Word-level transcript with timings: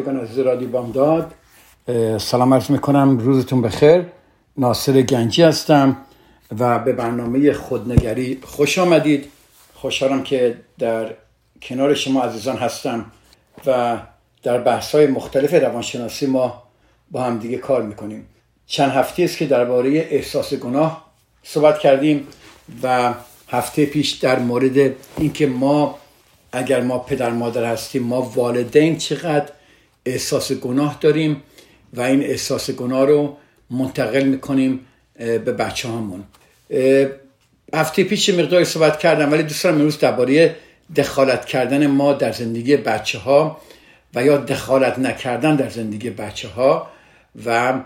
شنوندگان 0.00 0.20
عزیز 0.56 0.70
بامداد 0.72 1.34
سلام 2.18 2.54
عرض 2.54 2.70
می‌کنم. 2.70 3.18
روزتون 3.18 3.62
بخیر. 3.62 4.04
ناصر 4.56 5.02
گنجی 5.02 5.42
هستم 5.42 5.96
و 6.58 6.78
به 6.78 6.92
برنامه 6.92 7.52
خودنگری 7.52 8.38
خوش 8.42 8.78
آمدید. 8.78 9.28
خوشحالم 9.74 10.22
که 10.22 10.56
در 10.78 11.14
کنار 11.62 11.94
شما 11.94 12.22
عزیزان 12.22 12.56
هستم 12.56 13.04
و 13.66 13.98
در 14.42 14.58
بحث 14.58 14.94
های 14.94 15.06
مختلف 15.06 15.54
روانشناسی 15.54 16.26
ما 16.26 16.62
با 17.10 17.22
هم 17.22 17.38
دیگه 17.38 17.56
کار 17.56 17.82
می‌کنیم. 17.82 18.26
چند 18.66 18.90
هفته 18.90 19.22
است 19.22 19.36
که 19.36 19.46
درباره 19.46 19.90
احساس 19.90 20.54
گناه 20.54 21.04
صحبت 21.42 21.78
کردیم 21.78 22.26
و 22.82 23.14
هفته 23.48 23.86
پیش 23.86 24.10
در 24.10 24.38
مورد 24.38 24.94
اینکه 25.18 25.46
ما 25.46 25.98
اگر 26.52 26.80
ما 26.80 26.98
پدر 26.98 27.30
مادر 27.30 27.64
هستیم 27.64 28.02
ما 28.02 28.22
والدین 28.22 28.96
چقدر 28.96 29.52
احساس 30.06 30.52
گناه 30.52 30.98
داریم 31.00 31.42
و 31.94 32.00
این 32.00 32.22
احساس 32.22 32.70
گناه 32.70 33.06
رو 33.06 33.36
منتقل 33.70 34.24
می‌کنیم 34.24 34.86
به 35.18 35.38
بچه 35.38 35.88
هامون 35.88 36.24
هفته 37.74 38.04
پیش 38.04 38.30
مقداری 38.30 38.64
صحبت 38.64 38.98
کردم 38.98 39.32
ولی 39.32 39.42
دوست 39.42 39.64
دارم 39.64 39.76
امروز 39.76 39.98
درباره 39.98 40.56
دخالت 40.96 41.44
کردن 41.44 41.86
ما 41.86 42.12
در 42.12 42.32
زندگی 42.32 42.76
بچه 42.76 43.18
ها 43.18 43.60
و 44.14 44.24
یا 44.24 44.36
دخالت 44.36 44.98
نکردن 44.98 45.56
در 45.56 45.68
زندگی 45.68 46.10
بچه 46.10 46.48
ها 46.48 46.90
و 47.46 47.80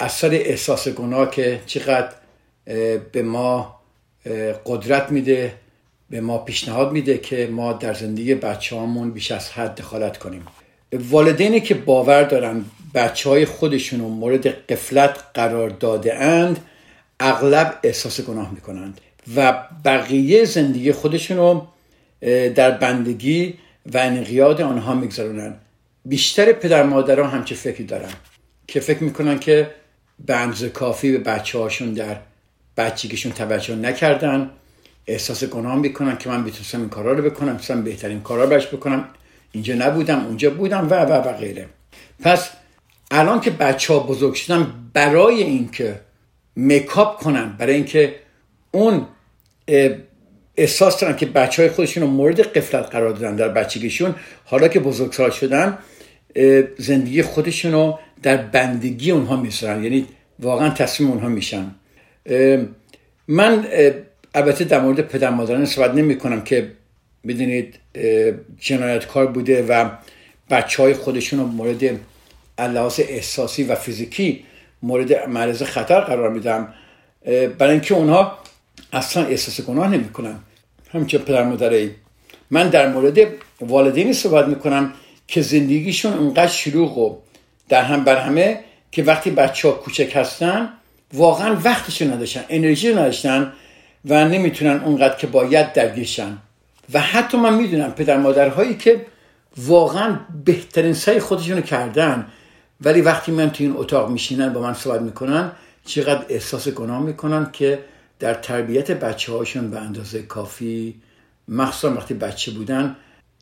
اثر 0.00 0.30
احساس 0.30 0.88
گناه 0.88 1.30
که 1.30 1.60
چقدر 1.66 2.12
به 3.12 3.22
ما 3.22 3.80
قدرت 4.66 5.12
میده 5.12 5.54
به 6.10 6.20
ما 6.20 6.38
پیشنهاد 6.38 6.92
میده 6.92 7.18
که 7.18 7.48
ما 7.52 7.72
در 7.72 7.94
زندگی 7.94 8.34
بچه 8.34 8.76
هامون 8.76 9.10
بیش 9.10 9.30
از 9.30 9.50
حد 9.50 9.74
دخالت 9.74 10.18
کنیم. 10.18 10.46
والدینی 10.92 11.60
که 11.60 11.74
باور 11.74 12.22
دارن 12.22 12.64
بچه 12.94 13.30
های 13.30 13.44
خودشون 13.44 14.00
رو 14.00 14.08
مورد 14.08 14.46
قفلت 14.46 15.18
قرار 15.34 15.70
داده 15.70 16.14
اند 16.14 16.60
اغلب 17.20 17.78
احساس 17.82 18.20
گناه 18.20 18.50
می‌کنند 18.50 19.00
و 19.36 19.64
بقیه 19.84 20.44
زندگی 20.44 20.92
خودشون 20.92 21.36
رو 21.36 21.66
در 22.54 22.70
بندگی 22.70 23.54
و 23.92 23.98
انقیاد 23.98 24.60
آنها 24.60 24.94
میگذارونن 24.94 25.54
بیشتر 26.04 26.52
پدر 26.52 26.82
مادرها 26.82 27.28
همچه 27.28 27.54
فکری 27.54 27.84
دارن 27.84 28.12
که 28.66 28.80
فکر 28.80 29.04
می‌کنن 29.04 29.38
که 29.38 29.70
به 30.26 30.68
کافی 30.74 31.12
به 31.12 31.18
بچه 31.18 31.58
هاشون 31.58 31.92
در 31.92 32.16
بچگیشون 32.76 33.32
توجه 33.32 33.74
نکردن. 33.74 34.50
احساس 35.06 35.44
گناه 35.44 35.76
می‌کنن 35.76 36.18
که 36.18 36.28
من 36.28 36.40
می‌تونستم 36.40 36.80
این 36.80 36.88
کارا 36.88 37.12
رو 37.12 37.30
بکنم 37.30 37.48
می‌تونستم 37.48 37.82
بهترین 37.82 38.20
کارا 38.20 38.46
برش 38.46 38.66
بکنم. 38.66 39.08
اینجا 39.52 39.74
نبودم 39.74 40.26
اونجا 40.26 40.50
بودم 40.50 40.88
و 40.90 40.94
و 40.94 41.12
و 41.12 41.32
غیره. 41.32 41.66
پس 42.20 42.50
الان 43.10 43.40
که 43.40 43.50
بچه 43.50 43.94
ها 43.94 44.00
بزرگ 44.00 44.34
شدن 44.34 44.72
برای 44.92 45.42
اینکه 45.42 46.00
میکاپ 46.56 47.20
کنن 47.22 47.56
برای 47.58 47.74
اینکه 47.74 48.14
اون 48.70 49.06
احساس 50.56 51.00
دارن 51.00 51.16
که 51.16 51.26
بچه 51.26 51.62
های 51.62 51.70
خودشون 51.70 52.02
رو 52.02 52.08
مورد 52.08 52.40
قفلت 52.40 52.86
قرار 52.90 53.12
دادن 53.12 53.36
در 53.36 53.48
بچگیشون 53.48 54.14
حالا 54.44 54.68
که 54.68 54.80
بزرگسال 54.80 55.30
شدن 55.30 55.78
زندگی 56.78 57.22
خودشون 57.22 57.72
رو 57.72 57.98
در 58.22 58.36
بندگی 58.36 59.10
اونها 59.10 59.36
میسرن 59.36 59.84
یعنی 59.84 60.06
واقعا 60.38 60.70
تصمیم 60.70 61.10
اونها 61.10 61.28
میشن. 61.28 61.74
من 63.28 63.66
البته 64.34 64.64
در 64.64 64.80
مورد 64.80 65.00
پدر 65.00 65.30
مادران 65.30 65.64
صحبت 65.64 65.94
نمی 65.94 66.18
کنم 66.18 66.44
که 66.44 66.72
بدونید 67.28 67.74
جنایتکار 68.60 69.26
بوده 69.26 69.66
و 69.66 69.90
بچه 70.50 70.82
های 70.82 70.94
خودشون 70.94 71.40
رو 71.40 71.46
مورد 71.46 72.00
لحاظ 72.58 73.00
احساسی 73.00 73.64
و 73.64 73.74
فیزیکی 73.74 74.44
مورد 74.82 75.28
معرض 75.28 75.62
خطر 75.62 76.00
قرار 76.00 76.30
میدم 76.30 76.74
برای 77.58 77.72
اینکه 77.72 77.94
اونها 77.94 78.38
اصلا 78.92 79.26
احساس 79.26 79.60
گناه 79.60 79.88
نمی‌کنن. 79.88 80.36
همچون 80.92 81.20
پدر 81.20 81.42
مادره 81.42 81.90
من 82.50 82.68
در 82.68 82.88
مورد 82.88 83.18
والدینی 83.60 84.12
صحبت 84.12 84.46
می‌کنم 84.48 84.92
که 85.28 85.42
زندگیشون 85.42 86.12
اونقدر 86.12 86.46
شلوغ 86.46 86.98
و 86.98 87.16
در 87.68 87.82
هم 87.82 88.04
بر 88.04 88.16
همه 88.16 88.60
که 88.92 89.02
وقتی 89.02 89.30
بچه 89.30 89.68
ها 89.68 89.74
کوچک 89.74 90.12
هستن 90.16 90.68
واقعا 91.12 91.56
وقتش 91.64 92.02
نداشتن 92.02 92.44
انرژی 92.48 92.92
نداشتن 92.92 93.52
و 94.04 94.28
نمی‌تونن 94.28 94.80
اونقدر 94.84 95.16
که 95.16 95.26
باید 95.26 95.72
درگیرشن 95.72 96.38
و 96.94 97.00
حتی 97.00 97.38
من 97.38 97.54
می‌دونم 97.54 97.90
پدر 97.90 98.16
مادرهایی 98.16 98.74
که 98.74 99.06
واقعا 99.56 100.20
بهترین 100.44 100.92
سعی 100.92 101.20
خودشونو 101.20 101.60
کردن 101.60 102.26
ولی 102.80 103.00
وقتی 103.00 103.32
من 103.32 103.50
تو 103.50 103.64
این 103.64 103.74
اتاق 103.76 104.10
میشینن 104.10 104.52
با 104.52 104.60
من 104.60 104.74
صحبت 104.74 105.00
می‌کنن 105.00 105.52
چقدر 105.84 106.24
احساس 106.28 106.68
گناه 106.68 107.02
می‌کنن 107.02 107.50
که 107.52 107.78
در 108.18 108.34
تربیت 108.34 108.90
بچه 108.90 109.32
هاشون 109.32 109.70
به 109.70 109.80
اندازه 109.80 110.22
کافی 110.22 111.00
مخصوصا 111.48 111.94
وقتی 111.94 112.14
بچه 112.14 112.52
بودن 112.52 112.96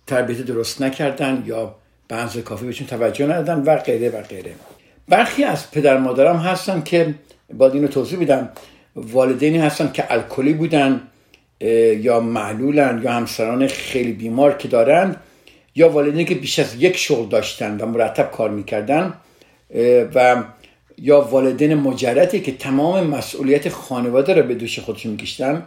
تربیت 0.06 0.41
درست 0.41 0.82
نکردن 0.82 1.43
یا 1.47 1.75
به 2.09 2.16
اندازه 2.16 2.43
کافی 2.43 2.66
بهشون 2.66 2.87
توجه 2.87 3.26
ندادن 3.26 3.62
و 3.62 3.76
غیره 3.76 4.11
و 4.11 4.22
غیره. 4.22 4.55
برخی 5.09 5.44
از 5.44 5.71
پدر 5.71 5.99
مادرم 5.99 6.37
هستن 6.37 6.82
که 6.82 7.15
باید 7.55 7.75
اینو 7.75 7.88
توضیح 7.88 8.21
بدم 8.21 8.49
والدینی 8.97 9.59
هستن 9.59 9.91
که 9.93 10.12
الکلی 10.12 10.53
بودن 10.53 11.00
یا 11.60 12.20
معلولن 12.20 13.00
یا 13.04 13.12
همسران 13.12 13.66
خیلی 13.66 14.12
بیمار 14.12 14.56
که 14.56 14.69
دارن 14.69 15.16
یا 15.75 15.88
والدینی 15.88 16.25
که 16.25 16.34
بیش 16.34 16.59
از 16.59 16.75
یک 16.75 16.97
شغل 16.97 17.28
داشتن 17.28 17.81
و 17.81 17.87
مرتب 17.87 18.31
کار 18.31 18.50
می‌کردن 18.50 19.15
و 20.14 20.44
یا 20.98 21.20
والدین 21.20 21.75
مجردی 21.75 22.41
که 22.41 22.53
تمام 22.53 23.06
مسئولیت 23.06 23.69
خانواده 23.69 24.34
را 24.34 24.43
به 24.43 24.54
دوش 24.54 24.78
خودشون 24.78 25.12
میکشتن 25.12 25.62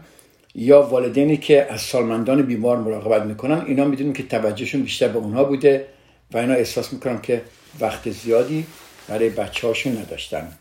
یا 0.55 0.81
والدینی 0.81 1.37
که 1.37 1.67
از 1.69 1.81
سالمندان 1.81 2.41
بیمار 2.41 2.77
مراقبت 2.77 3.23
می‌کنن 3.23 3.65
اینا 3.67 3.85
می‌دونیم 3.85 4.13
که 4.13 4.23
توجهشون 4.23 4.81
بیشتر 4.81 5.07
به 5.07 5.17
اونها 5.17 5.43
بوده 5.43 5.85
و 6.31 6.37
اینا 6.37 6.53
احساس 6.53 6.93
می‌کنن 6.93 7.21
که 7.21 7.41
وقت 7.79 8.09
زیادی 8.09 8.65
برای 9.07 9.29
بچه 9.29 9.67
هاشون 9.67 9.97
نداشتن. 9.97 10.51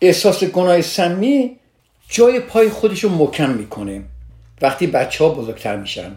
احساس 0.00 0.44
گناه 0.44 0.80
سمی 0.80 1.56
جای 2.08 2.40
پای 2.40 2.68
خودش 2.68 3.04
رو 3.04 3.10
مکم 3.10 3.50
می‌کنه. 3.50 4.02
وقتی 4.62 4.86
بچه 4.86 5.24
ها 5.24 5.30
بزرگتر 5.30 5.76
میشن. 5.76 6.12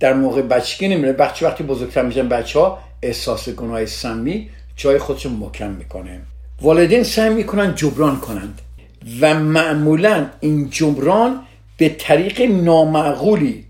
در 0.00 0.12
موقع 0.14 0.42
بچگی 0.42 0.88
نمیره 0.88 1.12
بچه 1.12 1.46
وقتی 1.46 1.64
بزرگتر 1.64 2.02
میشن 2.02 2.28
بچه 2.28 2.58
ها 2.60 2.78
احساس 3.02 3.48
گناه 3.48 3.86
سمی 3.86 4.50
جای 4.76 4.98
خودش 4.98 5.24
رو 5.24 5.30
مکم 5.30 5.70
می‌کنه. 5.70 6.20
والدین 6.62 7.02
سعی 7.02 7.34
می‌کنن 7.34 7.74
جبران 7.74 8.20
کنند 8.20 8.60
و 9.20 9.34
معمولا 9.34 10.26
این 10.40 10.70
جبران 10.70 11.40
به 11.76 11.88
طریق 11.88 12.40
نامعقولی 12.40 13.64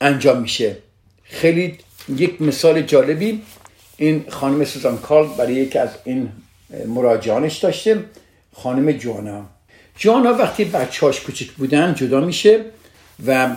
انجام 0.00 0.40
میشه. 0.40 0.76
خیلی 1.22 1.78
یک 2.08 2.42
مثال 2.42 2.82
جالبی 2.82 3.42
این 3.96 4.24
خانم 4.28 4.64
سوزان 4.64 4.98
کال 4.98 5.28
برای 5.38 5.54
یکی 5.54 5.78
از 5.78 5.90
این 6.04 6.28
مراجعانش 6.86 7.58
داشته 7.58 8.04
خانم 8.56 8.92
جوانا. 8.92 9.46
جوانا 9.96 10.32
وقتی 10.32 10.64
بچهاش 10.64 11.20
کوچک 11.20 11.50
بودن 11.50 11.94
جدا 11.94 12.20
میشه 12.20 12.64
و 13.26 13.56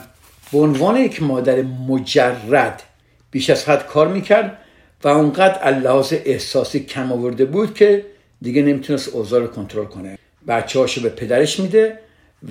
به 0.51 0.57
عنوان 0.57 0.95
یک 0.95 1.23
مادر 1.23 1.61
مجرد 1.61 2.83
بیش 3.31 3.49
از 3.49 3.69
حد 3.69 3.87
کار 3.87 4.07
می‌کرد 4.07 4.57
و 5.03 5.07
اونقدر 5.07 5.79
لحاظ 5.79 6.13
احساسی 6.25 6.79
کم 6.79 7.11
آورده 7.11 7.45
بود 7.45 7.73
که 7.73 8.05
دیگه 8.41 8.61
نمی‌تونست 8.61 9.09
اوضاع 9.09 9.39
رو 9.41 9.47
کنترل 9.47 9.85
کنه. 9.85 10.17
بچه 10.47 11.01
به 11.01 11.09
پدرش 11.09 11.59
میده 11.59 11.99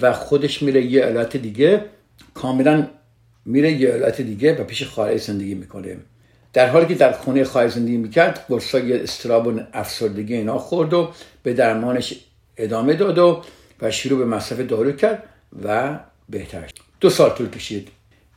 و 0.00 0.12
خودش 0.12 0.62
میره 0.62 0.82
یه 0.82 1.02
علت 1.04 1.36
دیگه 1.36 1.84
کاملا 2.34 2.86
میره 3.44 3.72
یه 3.72 3.88
علت 3.88 4.20
دیگه 4.20 4.60
و 4.60 4.64
پیش 4.64 4.82
خواهر 4.82 5.16
زندگی 5.16 5.54
می‌کنه. 5.54 5.96
در 6.52 6.68
حالی 6.68 6.86
که 6.86 6.94
در 6.94 7.12
خونه 7.12 7.44
خواهر 7.44 7.68
زندگی 7.68 7.96
می‌کرد 7.96 8.46
یه 8.74 9.00
استراب 9.02 9.46
و 9.46 9.60
افسردگی 9.72 10.34
اینا 10.34 10.58
خورد 10.58 10.94
و 10.94 11.12
به 11.42 11.52
درمانش 11.52 12.14
ادامه 12.56 12.94
داد 12.94 13.18
و, 13.18 13.42
و 13.84 13.90
شروع 13.90 14.18
به 14.18 14.24
مصرف 14.24 14.60
دارو 14.60 14.92
کرد 14.92 15.22
و 15.64 15.98
بهتر 16.28 16.70
دو 17.00 17.10
سال 17.10 17.30
طول 17.30 17.50
کشید. 17.50 17.88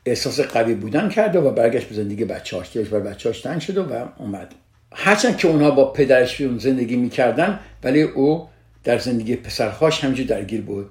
احساس 0.06 0.40
قوی 0.40 0.74
بودن 0.74 1.10
کرد 1.10 1.36
و 1.36 1.52
برگشت 1.52 1.88
به 1.88 1.96
زندگی 1.96 2.26
بچه‌هاش 2.26 2.76
دلش 2.76 2.88
بر 2.88 3.00
بچه‌هاش 3.00 3.42
تنگ 3.42 3.62
شد 3.62 3.78
و 3.78 3.84
اومد. 4.18 4.56
هرچند 4.94 5.38
که 5.38 5.48
اونها 5.48 5.72
با 5.72 5.92
پدرش 5.92 6.42
اون 6.42 6.58
زندگی 6.58 6.96
می‌کردن 6.96 7.60
ولی 7.84 8.02
او 8.02 8.48
در 8.84 8.98
زندگی 8.98 9.36
پسرهاش 9.36 10.04
همینجور 10.04 10.26
درگیر 10.26 10.62
بود. 10.62 10.90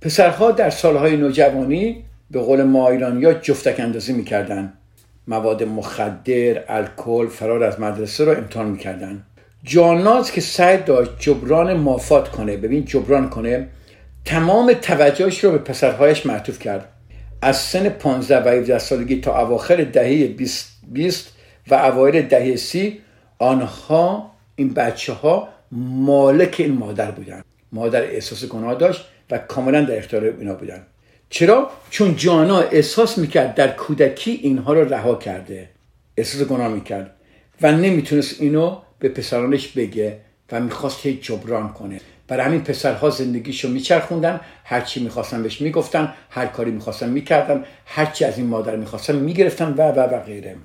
پسرها 0.00 0.50
در 0.50 0.70
سالهای 0.70 1.16
نوجوانی 1.16 2.04
به 2.30 2.40
قول 2.40 2.62
ما 2.62 2.88
ایرانیا 2.88 3.32
جفتک 3.32 3.80
اندازی 3.80 4.12
می‌کردن. 4.12 4.72
مواد 5.28 5.62
مخدر 5.62 6.64
الکل 6.68 7.26
فرار 7.26 7.62
از 7.62 7.80
مدرسه 7.80 8.24
رو 8.24 8.30
امتحان 8.30 8.66
می‌کردن. 8.66 9.22
جاناز 9.62 10.32
که 10.32 10.40
سعی 10.40 10.76
داشت 10.76 11.10
جبران 11.18 11.72
مافات 11.72 12.28
کنه. 12.28 12.56
ببین 12.56 12.84
جبران 12.84 13.30
کنه. 13.30 13.68
تمام 14.26 14.72
توجهش 14.72 15.44
رو 15.44 15.50
به 15.50 15.58
پسرهایش 15.58 16.26
معطوف 16.26 16.58
کرد. 16.58 16.88
از 17.42 17.56
سن 17.56 17.88
15 17.88 18.44
و 18.44 18.48
17 18.48 18.78
سالگی 18.78 19.20
تا 19.20 19.42
اواخر 19.42 19.84
دهه 19.84 20.26
20 20.92 21.32
و 21.68 21.74
اوایل 21.74 22.22
دهه 22.22 22.56
30 22.56 23.00
آنها 23.38 24.30
این 24.56 24.74
بچه 24.74 25.12
ها 25.12 25.48
مالک 25.72 26.56
این 26.58 26.72
مادر 26.72 27.10
بودن 27.10 27.42
مادر 27.72 28.02
احساس 28.02 28.44
گناه 28.44 28.74
داشت 28.74 29.04
و 29.30 29.38
کاملا 29.38 29.80
در 29.80 29.98
اختیار 29.98 30.24
اینا 30.24 30.54
بودن 30.54 30.86
چرا؟ 31.30 31.70
چون 31.90 32.16
جانا 32.16 32.60
احساس 32.60 33.18
می‌کرد 33.18 33.54
در 33.54 33.68
کودکی 33.68 34.30
اینها 34.30 34.72
رو 34.72 34.94
رها 34.94 35.14
کرده. 35.14 35.68
احساس 36.16 36.42
گناه 36.42 36.68
می‌کرد 36.68 37.10
و 37.62 37.72
نمی‌تونست 37.72 38.40
اینو 38.40 38.76
به 38.98 39.08
پسرانش 39.08 39.68
بگه 39.68 40.18
و 40.52 40.60
می‌خواست 40.60 41.06
هیچ 41.06 41.20
جبران 41.20 41.72
کنه. 41.72 42.00
برای 42.28 42.46
همین 42.46 42.62
پسرها 42.62 43.10
زندگیشو 43.10 43.68
میچرخوندن 43.68 44.40
هرچی 44.64 45.00
می‌خواستن 45.04 45.42
بهش 45.42 45.60
می‌گفتن 45.60 46.14
هر 46.30 46.46
کاری 46.46 46.70
می‌خواستن 46.70 47.08
می‌کردن 47.08 47.64
هرچی 47.86 48.24
از 48.24 48.38
این 48.38 48.46
مادر 48.46 48.76
می‌خواستن 48.76 49.16
می‌گرفتن 49.16 49.74
و 49.78 49.82
و 49.82 50.00
و 50.00 50.20
غیره. 50.20 50.56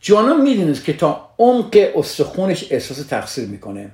جانا 0.00 0.34
می‌دونست 0.34 0.84
که 0.84 0.92
تا 0.92 1.30
عمق 1.38 1.88
استخونش 1.96 2.72
احساس 2.72 3.06
تقصیر 3.06 3.48
می‌کنه 3.48 3.90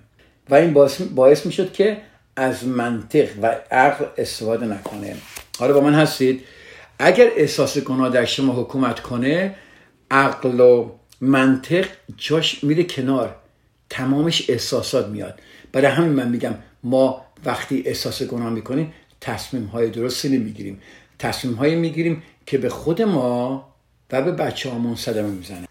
و 0.50 0.54
این 0.54 0.72
باعث, 0.72 1.00
باعث 1.00 1.46
می‌شد 1.46 1.72
که 1.72 1.96
از 2.36 2.66
منطق 2.66 3.28
و 3.42 3.56
عقل 3.70 4.04
استفاده 4.18 4.66
نکنه. 4.66 5.16
حالا 5.58 5.74
با 5.74 5.80
من 5.80 5.94
هستید. 5.94 6.44
اگر 6.98 7.28
احساس 7.36 7.78
گناه 7.78 8.10
در 8.10 8.24
شما 8.24 8.52
حکومت 8.52 9.00
کنه 9.00 9.54
عقل 10.10 10.60
و 10.60 10.90
منطق 11.20 11.86
جاش 12.16 12.64
میره 12.64 12.84
کنار. 12.84 13.36
تمامش 13.90 14.50
احساسات 14.50 15.08
میاد. 15.08 15.40
برای 15.72 15.86
همین 15.86 16.12
من 16.12 16.28
میگم 16.28 16.54
ما 16.86 17.24
وقتی 17.44 17.82
احساس 17.86 18.22
گناه 18.22 18.50
می‌کنیم 18.50 18.92
تصمیم 19.20 19.64
های 19.64 19.90
درستی 19.90 20.28
نمی‌گیریم. 20.28 20.80
تصمیم 21.18 21.54
های 21.54 21.74
می‌گیریم 21.74 22.22
که 22.46 22.58
به 22.58 22.68
خود 22.68 23.02
ما 23.02 23.68
و 24.12 24.22
به 24.22 24.32
بچه 24.32 24.70
هامون 24.70 24.94
صدمه 24.94 25.28
می‌زنه. 25.28 25.68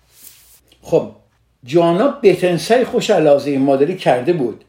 خب 0.82 1.12
جانا 1.64 2.08
بهترین 2.08 2.58
سعی 2.58 2.84
خوش 2.84 3.10
علاوه 3.10 3.58
مادری 3.58 3.96
کرده 3.96 4.34
بود 4.34 4.64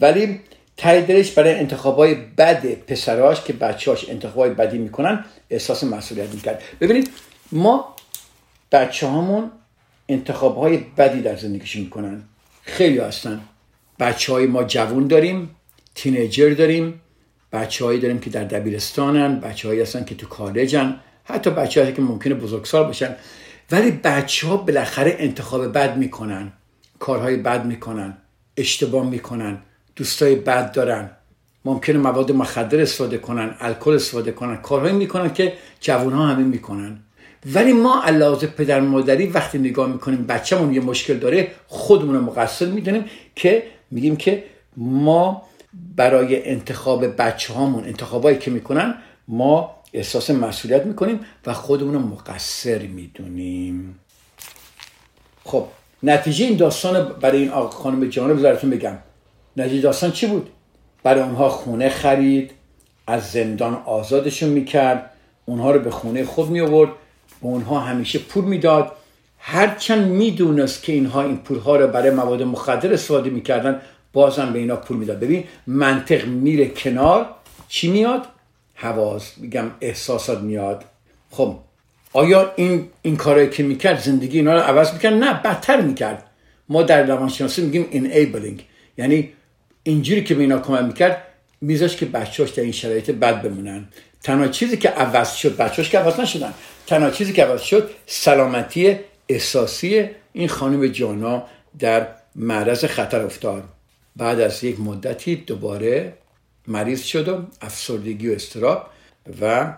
ولی 0.00 0.40
تای 0.76 1.02
دلش 1.02 1.30
برای 1.30 1.54
انتخابای 1.54 2.14
بد 2.14 2.66
پسراش 2.66 3.40
که 3.40 3.52
بچهاش 3.52 4.08
انتخابای 4.08 4.50
بدی 4.50 4.78
می‌کنن 4.78 5.24
احساس 5.50 5.84
مسئولیت 5.84 6.34
می‌کرد. 6.34 6.62
ببینید 6.80 7.10
ما 7.52 7.96
بچه 8.72 9.06
هامون 9.06 9.50
انتخاب 10.08 10.56
های 10.56 10.76
بدی 10.76 11.20
در 11.20 11.36
زندگیشون 11.36 11.82
می‌کنن. 11.82 12.22
خیلی 12.62 12.98
هستن. 12.98 13.40
بچه 14.00 14.32
های 14.32 14.46
ما 14.46 14.64
جوون 14.64 15.06
داریم. 15.06 15.56
تینیجر 15.94 16.54
داریم 16.54 17.00
بچه 17.52 17.84
هایی 17.84 18.00
داریم 18.00 18.18
که 18.18 18.30
در 18.30 18.44
دبیرستانن 18.44 19.40
بچه 19.40 19.68
هایی 19.68 19.80
هستن 19.80 20.04
که 20.04 20.14
تو 20.14 20.26
کالجن 20.26 21.00
حتی 21.24 21.50
بچه 21.50 21.80
هایی 21.82 21.92
که 21.92 22.02
ممکنه 22.02 22.34
بزرگسال 22.34 22.84
باشن. 22.84 23.16
ولی 23.70 23.90
بچه 23.90 24.46
ها 24.46 24.56
بالاخره 24.56 25.16
انتخاب 25.18 25.72
بد 25.72 25.96
می‌کنن 25.96 26.52
کارهای 26.98 27.36
بد 27.36 27.64
می‌کنن 27.66 28.16
اشتباه 28.56 29.10
می‌کنن 29.10 29.58
دوستای 29.96 30.34
بد 30.34 30.72
دارن. 30.72 31.10
ممکنه 31.64 31.98
مواد 31.98 32.32
مخدر 32.32 32.80
استفاده 32.80 33.18
کنن 33.18 33.54
الکل 33.60 33.90
استفاده 33.90 34.32
کنن 34.32 34.56
کارهایی 34.56 34.94
می‌کنن 34.94 35.32
که 35.32 35.52
جوان 35.80 36.12
ها 36.12 36.26
همه 36.26 36.44
می‌کنن. 36.44 36.98
ولی 37.54 37.72
ما 37.72 38.02
علاوه 38.02 38.46
پدر 38.46 38.80
مادری 38.80 39.26
وقتی 39.26 39.58
نگاه 39.58 39.88
می‌کنیم 39.92 40.26
بچه‌مون 40.26 40.74
یه 40.74 40.80
مشکل 40.80 41.14
داره 41.14 41.50
خودمون 41.66 42.14
رو 42.14 42.20
مقصر 42.20 42.66
می‌دونیم 42.66 43.04
که 43.34 43.62
میگیم 43.90 44.16
که 44.16 44.44
ما 44.76 45.49
برای 45.96 46.48
انتخاب 46.48 47.16
بچه 47.16 47.54
هامون 47.54 47.84
انتخابایی 47.84 48.38
که 48.38 48.50
می‌کنن 48.50 48.94
ما 49.28 49.76
احساس 49.92 50.30
مسئولیت 50.30 50.86
می‌کنیم 50.86 51.20
و 51.46 51.52
خودمون 51.52 51.94
رو 51.94 52.00
مقصر 52.00 52.78
می‌دونیم. 52.78 53.98
خب 55.44 55.66
نتیجه 56.02 56.46
این 56.46 56.56
داستان 56.56 57.08
برای 57.20 57.38
این 57.38 57.50
آقا 57.50 57.68
خانم 57.68 58.08
جانب 58.08 58.36
بذارتون 58.36 58.70
بگم. 58.70 58.98
نتیجه 59.56 59.80
داستان 59.80 60.12
چی 60.12 60.26
بود؟ 60.26 60.50
برای 61.02 61.22
اونها 61.22 61.48
خونه 61.48 61.88
خرید 61.88 62.50
از 63.06 63.30
زندان 63.30 63.74
آزادشون 63.74 64.48
می‌کرد 64.48 65.10
اونها 65.46 65.70
رو 65.70 65.80
به 65.80 65.90
خونه 65.90 66.24
خود 66.24 66.48
می 66.48 66.60
آورد 66.60 66.90
به 67.42 67.46
اونها 67.46 67.80
همیشه 67.80 68.18
پول 68.18 68.44
می‌داد. 68.44 68.92
هرچند 69.38 70.08
می‌دونست 70.08 70.82
که 70.82 70.92
اینها 70.92 71.22
این 71.22 71.36
پولها 71.36 71.76
رو 71.76 71.86
برای 71.86 72.10
مواد 72.10 72.42
مخدر 72.42 72.92
استفاده 72.92 73.30
می‌کردن 73.30 73.80
بازم 74.12 74.52
به 74.52 74.58
اینا 74.58 74.76
پول 74.76 74.96
می‌داد. 74.96 75.20
ببین 75.20 75.44
منطق 75.66 76.26
میره 76.26 76.66
کنار 76.66 77.26
چی 77.68 77.90
میاد؟ 77.90 78.26
حواس. 78.74 79.32
میگم 79.36 79.70
احساسات 79.80 80.40
میاد. 80.40 80.84
خب 81.30 81.56
آیا 82.12 82.52
این 82.56 82.88
این 83.02 83.16
کارایی 83.16 83.50
که 83.50 83.62
می‌کرد 83.62 84.00
زندگی 84.00 84.38
اینا 84.38 84.54
رو 84.54 84.60
عوض 84.60 84.92
می‌کرد؟ 84.92 85.12
نه 85.12 85.32
بدتر 85.32 85.80
می‌کرد. 85.80 86.26
ما 86.68 86.82
در 86.82 87.06
روانشناسی 87.06 87.62
میگیم 87.62 87.90
enabling. 87.92 88.62
یعنی 88.98 89.32
اینجوری 89.82 90.24
که 90.24 90.34
به 90.34 90.40
اینا 90.40 90.58
کمک 90.58 90.84
می‌کرد 90.84 91.26
میذاش 91.60 91.96
که 91.96 92.06
بچهاش 92.06 92.50
در 92.50 92.62
این 92.62 92.72
شرایط 92.72 93.10
بد 93.10 93.42
بمونن. 93.42 93.88
تنها 94.22 94.48
چیزی 94.48 94.76
که 94.76 94.88
عوض 94.88 95.34
شد 95.34 95.56
بچهاش 95.56 95.90
که 95.90 95.98
عوض 95.98 96.20
نشدن. 96.20 96.54
تنها 96.86 97.10
چیزی 97.10 97.32
که 97.32 97.44
عوض 97.44 97.62
شد 97.62 97.90
سلامتی 98.06 98.96
احساسی 99.28 100.08
این 100.32 100.48
خانم 100.48 100.86
جانا 100.86 101.42
در 101.78 102.06
معرض 102.36 102.84
خطر 102.84 103.24
افتاد. 103.24 103.64
بعد 104.16 104.40
از 104.40 104.64
یک 104.64 104.80
مدتی 104.80 105.36
دوباره 105.36 106.12
مریض 106.66 107.02
شد 107.02 107.28
و 107.28 107.42
افسردگی 107.60 108.28
و 108.28 108.32
استراب 108.32 108.90
و 109.40 109.74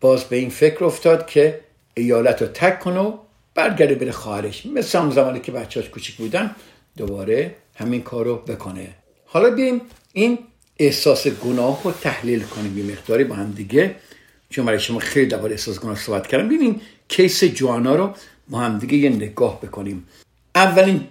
باز 0.00 0.24
به 0.24 0.36
این 0.36 0.50
فکر 0.50 0.84
افتاد 0.84 1.26
که 1.26 1.60
ایالت 1.94 2.42
رو 2.42 2.48
تک 2.48 2.80
کنه 2.80 3.00
و 3.00 3.18
برگرده 3.54 3.94
بره 3.94 4.12
خواهرش 4.12 4.66
مثل 4.66 4.98
هم 4.98 5.10
زمانی 5.10 5.40
که 5.40 5.52
بچهاش 5.52 5.88
کوچیک 5.88 6.16
بودن 6.16 6.56
دوباره 6.96 7.54
همین 7.76 8.02
کار 8.02 8.24
رو 8.24 8.36
بکنه. 8.36 8.88
حالا 9.26 9.50
بیایم 9.50 9.80
این 10.12 10.38
احساس 10.78 11.28
گناه 11.28 11.80
رو 11.84 11.92
تحلیل 11.92 12.42
کنیم. 12.42 12.78
یه 12.78 12.84
مقداری 12.84 13.24
با 13.24 13.34
هم 13.34 13.50
دیگه 13.50 13.96
چون 14.50 14.66
برای 14.66 14.80
شما 14.80 14.98
خیلی 14.98 15.26
دوباره 15.26 15.52
احساس 15.52 15.80
گناه 15.80 15.96
صحبت 15.96 16.26
کردم. 16.26 16.46
ببینیم 16.46 16.80
کیس 17.08 17.44
جوانا 17.44 17.94
رو 17.94 18.14
با 18.48 18.58
هم 18.58 18.78
دیگه 18.78 18.96
یه 18.96 19.10
نگاه 19.10 19.60
بکنیم. 19.60 20.08
اولین 20.54 21.06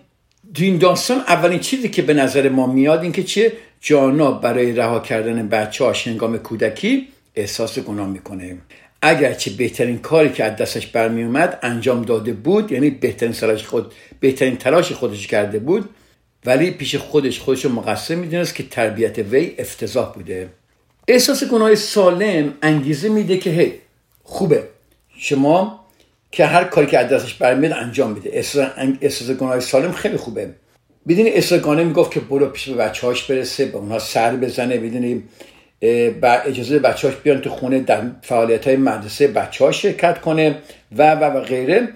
این 0.55 0.77
داستان 0.77 1.17
اولین 1.17 1.59
چیزی 1.59 1.89
که 1.89 2.01
به 2.01 2.13
نظر 2.13 2.49
ما 2.49 2.67
میاد 2.67 3.01
این 3.03 3.11
که 3.11 3.23
چیه؟ 3.23 3.53
جانا 3.81 4.31
برای 4.31 4.71
رها 4.71 4.99
کردن 4.99 5.47
بچه 5.47 5.83
ها 5.83 5.93
هنگام 6.05 6.37
کودکی 6.37 7.07
احساس 7.35 7.79
گناه 7.79 8.07
می‌کنه. 8.07 8.57
اگرچه 9.01 9.51
بهترین 9.51 9.97
کاری 9.97 10.29
که 10.29 10.43
از 10.43 10.55
دستش 10.57 10.87
برمی 10.87 11.23
اومد 11.23 11.59
انجام 11.61 12.01
داده 12.01 12.33
بود 12.33 12.71
یعنی 12.71 12.89
بهترین 12.89 13.31
تلاش 13.31 13.63
خود 13.63 13.93
بهترین 14.19 14.57
تلاش 14.57 14.91
خودش 14.91 15.27
کرده 15.27 15.59
بود 15.59 15.89
ولی 16.45 16.71
پیش 16.71 16.95
خودش 16.95 17.39
خودش 17.39 17.65
رو 17.65 17.71
مقصر 17.71 18.15
می‌دونست 18.15 18.55
که 18.55 18.63
تربیت 18.63 19.19
وی 19.19 19.55
افتضاح 19.57 20.13
بوده. 20.13 20.49
احساس 21.07 21.43
گناه 21.43 21.75
سالم 21.75 22.53
انگیزه 22.61 23.09
میده 23.09 23.37
که 23.37 23.49
هی 23.49 23.73
خوبه. 24.23 24.63
شما 25.17 25.85
که 26.31 26.45
هر 26.45 26.63
کاری 26.63 26.87
که 26.87 26.99
از 26.99 27.09
دستش 27.09 27.33
برمیاد 27.33 27.73
انجام 27.73 28.11
میده. 28.11 28.43
گناه 29.39 29.59
سالم 29.59 29.91
خیلی 29.91 30.17
خوبه. 30.17 30.49
بدونی 31.07 31.29
احساس 31.29 31.61
گناه 31.61 31.83
می‌گفت 31.83 32.11
که 32.11 32.19
برو 32.19 32.45
پیش 32.45 32.69
به 32.69 32.75
بچه‌هاش 32.75 33.23
برسه 33.23 33.65
به 33.65 33.77
اونها 33.77 33.99
سر 33.99 34.35
بزنه. 34.35 34.77
بدونی 34.77 35.23
با 36.21 36.31
اجازه 36.31 36.79
بچه‌هاش 36.79 37.17
بیان 37.17 37.41
تو 37.41 37.49
خونه 37.49 37.79
در 37.79 38.01
فعالیت 38.21 38.67
های 38.67 38.75
مدرسه 38.75 39.27
بچه 39.27 39.71
شرکت 39.71 40.21
کنه 40.21 40.57
و 40.97 41.15
و 41.15 41.23
و 41.23 41.41
غیره. 41.41 41.87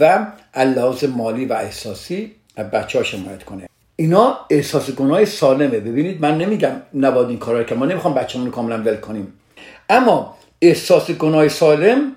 و 0.00 0.26
لحاظ 0.56 1.04
مالی 1.04 1.44
و 1.44 1.52
احساسی 1.52 2.32
بچه 2.72 2.98
ها 2.98 3.18
حمایت 3.18 3.44
کنه. 3.44 3.68
اینا 3.96 4.38
احساس 4.50 4.90
گناه 4.90 5.24
سالمه. 5.24 5.80
ببینید 5.80 6.20
من 6.20 6.38
نمیگم 6.38 6.82
نباید 6.94 7.28
این 7.28 7.38
کارا 7.38 7.64
که 7.64 7.74
ما 7.74 7.86
نمی‌خوام 7.86 8.14
بچه‌مون 8.14 8.46
رو 8.46 8.52
کاملا 8.52 8.78
ول 8.78 8.96
کنیم. 8.96 9.32
اما 9.90 10.36
احساس 10.62 11.10
گناه 11.10 11.48
سالم 11.48 12.12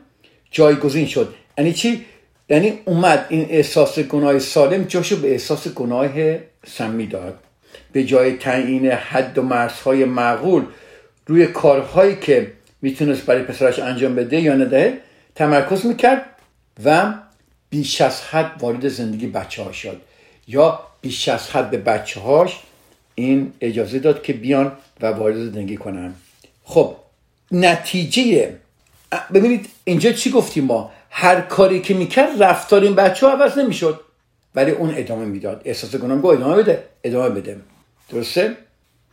جایگزین 0.52 1.06
شد. 1.06 1.34
یعنی 1.58 1.74
چی؟ 1.74 2.06
یعنی 2.50 2.80
اومد 2.86 3.26
این 3.30 3.48
احساس 3.50 4.00
گناه 4.00 4.40
سالم 4.40 4.84
جاشو 4.84 5.16
به 5.16 5.32
احساس 5.32 5.68
گناه 5.68 6.10
سمی 6.68 7.08
داد. 7.08 7.40
به 7.92 8.04
جای 8.04 8.34
تعیین 8.34 8.92
حد 8.92 9.38
و 9.38 9.42
مرزهای 9.42 10.06
معقول 10.06 10.66
روی 11.28 11.48
کارهایی 11.48 12.16
که 12.16 12.52
می‌تونست 12.82 13.26
برای 13.26 13.44
پسرش 13.44 13.80
انجام 13.80 14.16
بده 14.16 14.42
یا 14.42 14.54
نده 14.54 14.98
تمرکز 15.36 15.86
می‌کرد 15.86 16.26
و 16.86 17.14
بیش 17.70 18.02
از 18.02 18.22
حد 18.22 18.52
وارد 18.60 18.88
زندگی 18.88 19.28
بچه 19.28 19.64
ها 19.64 19.72
شد. 19.72 20.02
یا 20.48 20.80
بیش 21.02 21.30
از 21.30 21.50
حد 21.50 21.70
به 21.70 21.78
بچه 21.78 22.20
هاش 22.20 22.60
این 23.16 23.54
اجازه 23.62 24.00
داد 24.00 24.24
که 24.24 24.34
بیان 24.34 24.72
و 25.02 25.06
وارد 25.06 25.36
زندگی 25.36 25.78
کنن. 25.78 26.14
خب 26.64 26.96
نتیجه 27.52 28.56
ببینید 29.34 29.70
اینجا 29.84 30.12
چی 30.12 30.32
گفتیم 30.32 30.66
ما؟ 30.66 30.92
هر 31.18 31.42
کاری 31.42 31.82
که 31.82 31.94
می‌کرد 31.94 32.44
رفتار 32.44 32.82
این 32.82 32.96
بچه 32.96 33.28
ها 33.28 33.34
عوض 33.34 33.58
نمی‌شد. 33.58 34.00
ولی 34.56 34.72
اون 34.72 34.94
ادامه 34.96 35.26
می‌داد. 35.26 35.62
احساس 35.66 35.96
گناه 35.96 36.18
گو 36.18 36.28
ادامه 36.28 36.56
بده. 36.56 36.84
ادامه 37.04 37.30
بده. 37.30 37.58
درسته؟ 38.10 38.58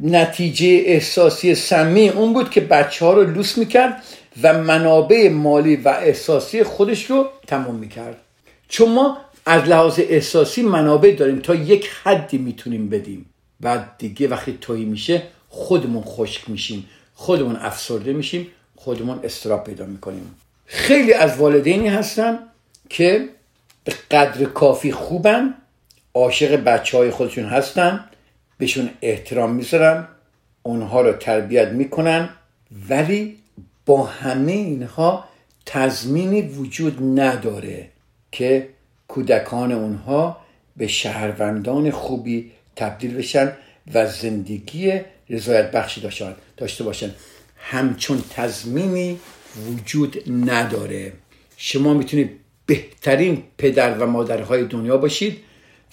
نتیجه 0.00 0.82
احساسی 0.87 1.54
سمی 1.54 2.09
اون 2.09 2.32
بود 2.32 2.50
که 2.50 2.61
بچه 2.61 3.04
ها 3.04 3.12
رو 3.12 3.23
لوس 3.30 3.59
می‌کرد 3.59 4.02
و 4.42 4.62
منابع 4.62 5.28
مالی 5.28 5.76
و 5.76 5.88
احساسی 5.88 6.62
خودش 6.62 7.11
رو 7.11 7.28
تمام 7.47 7.75
می‌کرد. 7.75 8.16
چون 8.68 8.92
ما 8.92 9.18
از 9.47 9.62
لحاظ 9.62 10.00
احساسی 10.02 10.62
منابع 10.62 11.11
داریم. 11.11 11.38
تا 11.38 11.54
یک 11.54 11.90
حدی 12.02 12.38
می‌تونیم 12.38 12.88
بدیم. 12.88 13.26
بعد 13.61 13.94
دیگه 13.99 14.28
وقتی 14.28 14.59
تویی 14.61 14.85
میشه 14.85 15.23
خودمون 15.49 16.02
خشک 16.02 16.50
میشیم. 16.50 16.88
خودمون 17.14 17.56
افسرده 17.56 18.12
میشیم. 18.12 18.47
خودمون 18.76 19.21
استراب 19.25 19.64
پیدا 19.64 19.87
می‌کنیم. 19.87 20.35
خیلی 20.73 21.12
از 21.12 21.37
والدینی 21.37 21.88
هستن 21.88 22.38
که 22.88 23.29
به 23.85 23.93
قدر 24.11 24.45
کافی 24.45 24.93
خوبن 24.93 25.55
عاشق 26.14 26.64
بچه 26.64 26.99
های 26.99 27.11
خودشون 27.11 27.45
هستن 27.45 28.05
بهشون 28.59 28.91
احترام 29.02 29.55
می‌ذارن 29.55 30.09
اونها 30.62 31.00
رو 31.00 31.12
تربیت 31.12 31.69
می‌کنن 31.69 32.29
ولی 32.88 33.38
با 33.87 34.05
همه 34.05 34.52
اینها 34.52 35.25
تضمینی 35.67 36.43
وجود 36.43 37.21
نداره 37.21 37.88
که 38.33 38.69
کودکان 39.09 39.73
اونها 39.73 40.37
به 40.76 40.87
شهروندان 40.87 41.91
خوبی 41.91 42.52
تبدیل 42.76 43.17
بشن 43.17 43.52
و 43.95 44.07
زندگی 44.07 45.00
رضایت 45.31 45.71
بخشی 45.71 46.11
داشته 46.57 46.85
باشن. 46.85 47.11
همچون 47.57 48.23
تضمینی 48.31 49.21
وجود 49.56 50.23
نداره. 50.50 51.12
شما 51.56 51.94
می‌تونید 51.94 52.30
بهترین 52.66 53.42
پدر 53.59 53.99
و 53.99 54.06
مادرهای 54.06 54.64
دنیا 54.64 54.97
باشید 54.97 55.38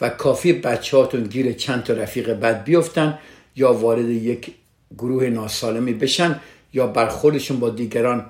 و 0.01 0.09
کافی 0.09 0.53
بچه 0.53 0.97
هاتون 0.97 1.23
گیر 1.23 1.51
چند 1.51 1.83
تا 1.83 1.93
رفیق 1.93 2.29
بد 2.33 2.63
بیفتن 2.63 3.19
یا 3.55 3.73
وارد 3.73 4.09
یک 4.09 4.51
گروه 4.97 5.25
ناسالمی 5.25 5.93
بشن 5.93 6.39
یا 6.73 6.87
برخوردشون 6.87 7.59
با 7.59 7.69
دیگران 7.69 8.25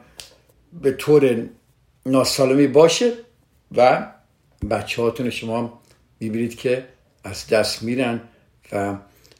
به 0.82 0.92
طور 0.92 1.46
ناسالمی 2.06 2.68
باشه 2.68 3.14
و 3.76 4.08
بچه 4.70 5.02
هاتون 5.02 5.30
شما 5.30 5.82
می‌بینید 6.20 6.56
که 6.56 6.86
از 7.24 7.48
دست 7.48 7.84
میرن 7.84 8.22
و 8.72 8.98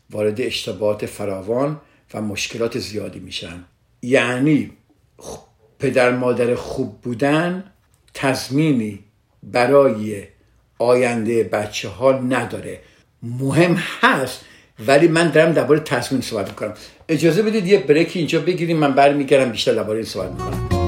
وارد 0.10 0.42
اشتباهات 0.42 1.06
فراوان 1.06 1.82
و 2.14 2.22
مشکلات 2.22 2.80
زیادی 2.80 3.20
میشن. 3.20 3.64
یعنی 4.02 4.72
پدر 5.80 6.12
مادر 6.12 6.56
خوب 6.56 7.02
بودن 7.02 7.64
تضمینی 8.14 9.00
برای 9.44 10.24
آینده 10.80 11.44
بچه 11.44 11.90
ها 11.90 12.12
نداره. 12.12 12.80
مهم 13.24 13.78
هست 14.02 14.46
ولی 14.88 15.08
من 15.08 15.30
دارم 15.30 15.52
درباره 15.52 15.80
تصمیم 15.80 16.22
صحبت 16.22 16.50
می‌کنم. 16.50 16.74
اجازه 17.10 17.42
بدید 17.42 17.68
یه 17.68 17.80
بریکی 17.80 18.20
اینجا 18.20 18.40
بگیریم 18.40 18.78
من 18.78 18.94
برمیگردم 18.94 19.52
بیشتر 19.52 19.74
درباره 19.74 19.98
این 19.98 20.06
صحبت 20.06 20.32
می‌کنم. 20.32 20.79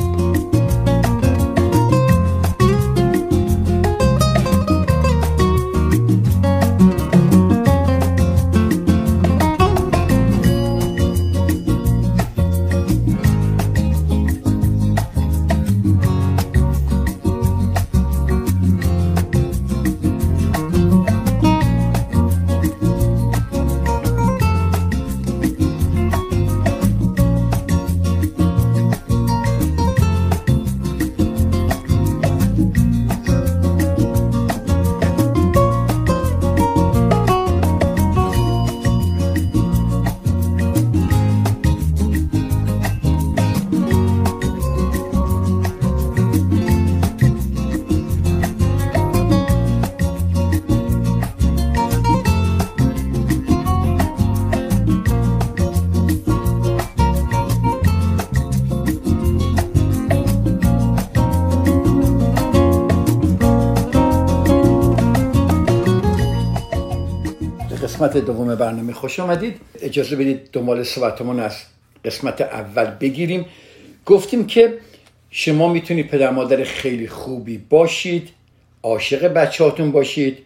قسمت 68.11 68.25
دوم 68.25 68.55
برنامه 68.55 68.93
خوش 68.93 69.19
آمدید. 69.19 69.55
اجازه 69.81 70.15
بدید 70.15 70.49
دنبال 70.51 70.83
صحبتمون 70.83 71.39
از 71.39 71.55
قسمت 72.05 72.41
اول 72.41 72.85
بگیریم. 72.85 73.45
گفتیم 74.05 74.47
که 74.47 74.77
شما 75.29 75.73
می‌تونید 75.73 76.07
پدر 76.07 76.31
مادر 76.31 76.63
خیلی 76.63 77.07
خوبی 77.07 77.57
باشید 77.57 78.29
عاشق 78.83 79.27
بچهاتون 79.27 79.91
باشید 79.91 80.37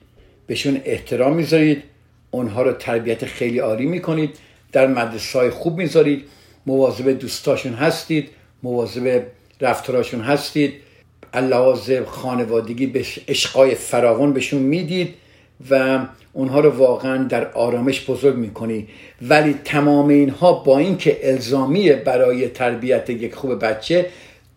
بهشون 0.47 0.81
احترام 0.85 1.35
می‌ذارید 1.35 1.83
اونها 2.31 2.61
رو 2.61 2.71
تربیت 2.71 3.25
خیلی 3.25 3.59
عالی 3.59 3.85
می‌کنید 3.85 4.37
در 4.71 4.87
مدرسه 4.87 5.39
های 5.39 5.49
خوب 5.49 5.77
می‌ذارید 5.77 6.23
مواظب 6.65 7.09
دوستاشون 7.09 7.73
هستید 7.73 8.29
مواظب 8.63 9.23
رفتاراشون 9.61 10.21
هستید 10.21 10.73
لحاظ 11.33 11.91
خانوادگی 12.05 12.85
به 12.85 13.05
عشقای 13.27 13.75
فراوان 13.75 14.33
بهشون 14.33 14.61
می‌دید 14.61 15.13
و 15.69 16.05
اونها 16.35 16.59
رو 16.59 16.69
واقعا 16.69 17.23
در 17.23 17.51
آرامش 17.51 18.09
بزرگ 18.09 18.35
می‌کنی. 18.35 18.87
ولی 19.21 19.55
تمام 19.63 20.07
اینها 20.07 20.53
با 20.53 20.77
اینکه 20.77 21.19
الزامی 21.21 21.91
برای 21.91 22.47
تربیت 22.47 23.09
یک 23.09 23.35
خوب 23.35 23.65
بچه 23.65 24.05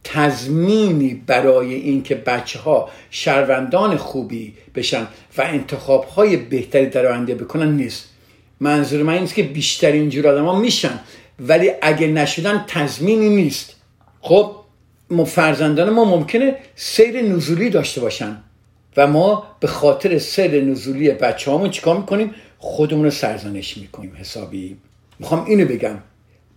تضمینی 0.05 1.23
برای 1.27 1.75
اینکه 1.75 2.15
بچه 2.15 2.59
ها 2.59 2.89
شهروندان 3.11 3.97
خوبی 3.97 4.55
بشن 4.75 5.07
و 5.39 5.43
انتخاب 5.43 6.05
های 6.05 6.37
بهتری 6.37 6.87
در 6.87 7.07
آینده 7.07 7.35
بکنن 7.35 7.77
نیست. 7.77 8.09
منظور 8.61 9.03
من 9.03 9.13
اینست 9.13 9.35
که 9.35 9.43
بیشتر 9.43 9.93
اینجور 9.93 10.29
آدم 10.29 10.45
ها 10.45 10.59
میشن. 10.59 11.01
ولی 11.41 11.71
اگه 11.83 12.07
نشدن 12.07 12.65
تضمینی 12.69 13.29
نیست. 13.29 13.77
خب 14.21 14.55
فرزندان 15.27 15.91
ما 15.91 16.05
ممکنه 16.05 16.57
سیر 16.77 17.23
نزولی 17.23 17.71
داشته 17.71 18.01
باشن. 18.01 18.37
و 18.99 19.07
ما 19.07 19.47
به 19.61 19.67
خاطر 19.67 20.19
سر 20.19 20.61
نزولی 20.61 21.11
بچه 21.11 21.51
همون 21.51 21.71
چیکار 21.71 21.97
می‌کنیم؟ 21.97 22.35
خودمون 22.59 23.05
رو 23.05 23.11
سرزنش 23.11 23.77
می‌کنیم 23.77 24.17
حسابی. 24.17 24.77
می‌خوام 25.19 25.45
اینو 25.45 25.67
بگم. 25.67 25.99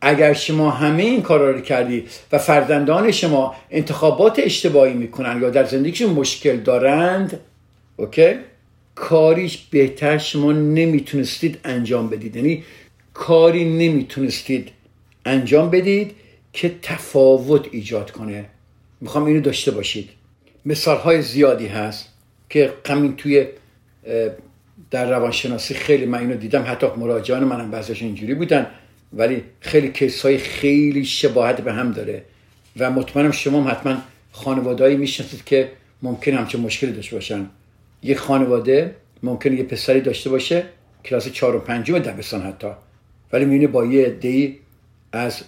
اگر 0.01 0.33
شما 0.33 0.69
همه 0.69 1.03
این 1.03 1.21
کارا 1.21 1.51
رو 1.51 1.61
کردی 1.61 2.05
و 2.31 2.37
فرزندان 2.37 3.11
شما 3.11 3.55
انتخابات 3.71 4.39
اشتباهی 4.39 4.93
می‌کنن 4.93 5.41
یا 5.41 5.49
در 5.49 5.63
زندگیشون 5.63 6.09
مشکل 6.09 6.57
دارند 6.57 7.39
اوکی؟ 7.97 8.33
کاریش 8.95 9.57
بهتر 9.57 10.17
شما 10.17 10.51
نمی‌تونستید 10.51 11.59
انجام 11.63 12.09
بدید. 12.09 12.35
یعنی 12.35 12.63
کاری 13.13 13.65
نمی‌تونستید 13.65 14.69
انجام 15.25 15.69
بدید 15.69 16.15
که 16.53 16.71
تفاوت 16.81 17.67
ایجاد 17.71 18.11
کنه. 18.11 18.45
می‌خوام 19.01 19.25
اینو 19.25 19.41
داشته 19.41 19.71
باشید. 19.71 20.09
مثال 20.65 20.97
های 20.97 21.21
زیادی 21.21 21.67
هست. 21.67 22.10
که 22.51 22.73
همین 22.85 23.15
توی 23.15 23.47
در 24.91 25.09
روانشناسی 25.09 25.73
خیلی 25.73 26.05
من 26.05 26.19
اینو 26.19 26.35
دیدم. 26.35 26.63
حتی 26.67 26.87
مراجعان 26.97 27.43
منم 27.43 27.71
بعضیش 27.71 28.01
اینجوری 28.01 28.33
بودن 28.33 28.67
ولی 29.13 29.43
خیلی 29.59 29.91
کیس 29.91 30.21
های 30.21 30.37
خیلی 30.37 31.05
شباهت 31.05 31.61
به 31.61 31.73
هم 31.73 31.91
داره. 31.91 32.23
و 32.79 32.91
مطمئنم 32.91 33.31
شما 33.31 33.63
حتما 33.63 33.97
خانوادهایی 34.31 34.95
می‌شناسید 34.95 35.43
که 35.45 35.71
ممکن 36.01 36.33
همچه 36.33 36.57
مشکلی 36.57 36.91
داشته 36.91 37.15
باشن. 37.15 37.49
یه 38.03 38.15
خانواده 38.15 38.95
ممکن 39.23 39.53
یه 39.53 39.63
پسری 39.63 40.01
داشته 40.01 40.29
باشه 40.29 40.63
کلاس 41.05 41.27
چهار 41.27 41.55
و 41.55 41.59
پنجم 41.59 41.99
دبستان 41.99 42.41
حتی. 42.41 42.67
ولی 43.33 43.45
میونه 43.45 43.67
با 43.67 43.85
یه 43.85 44.09
دی 44.09 44.59
از 45.11 45.41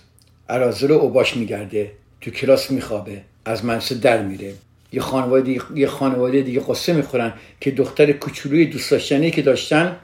ارازل 0.50 0.91
و 0.91 0.93
اوباش 0.93 1.38
میگرده 1.38 1.91
تو 2.22 2.31
کلاس 2.31 2.72
میخوابه 2.72 3.22
از 3.45 3.65
منصه 3.65 3.95
در 3.95 4.22
میره. 4.22 4.53
یه 4.93 5.01
خانواده 5.01 5.59
یه 5.75 5.88
خانواده 5.88 6.41
دیگه 6.41 6.59
قصه 6.59 6.93
می‌خورن 6.93 7.33
که 7.62 7.71
دختر 7.71 8.12
کوچولوی 8.12 8.65
دوست 8.65 8.91
داشتنی 8.91 9.31
که 9.31 9.41
داشتن 9.41 9.95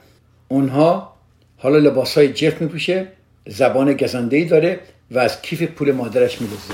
اونها 0.48 1.13
حالا 1.58 1.77
لباس 1.77 2.17
های 2.17 2.34
جفت 2.34 2.62
میپوشه 2.62 3.08
زبان 3.48 3.93
گزنده 3.93 4.38
ای 4.38 4.46
داره 4.46 4.79
و 5.12 5.19
از 5.19 5.41
کیف 5.41 5.63
پول 5.63 5.91
مادرش 5.91 6.41
میدوزه 6.41 6.74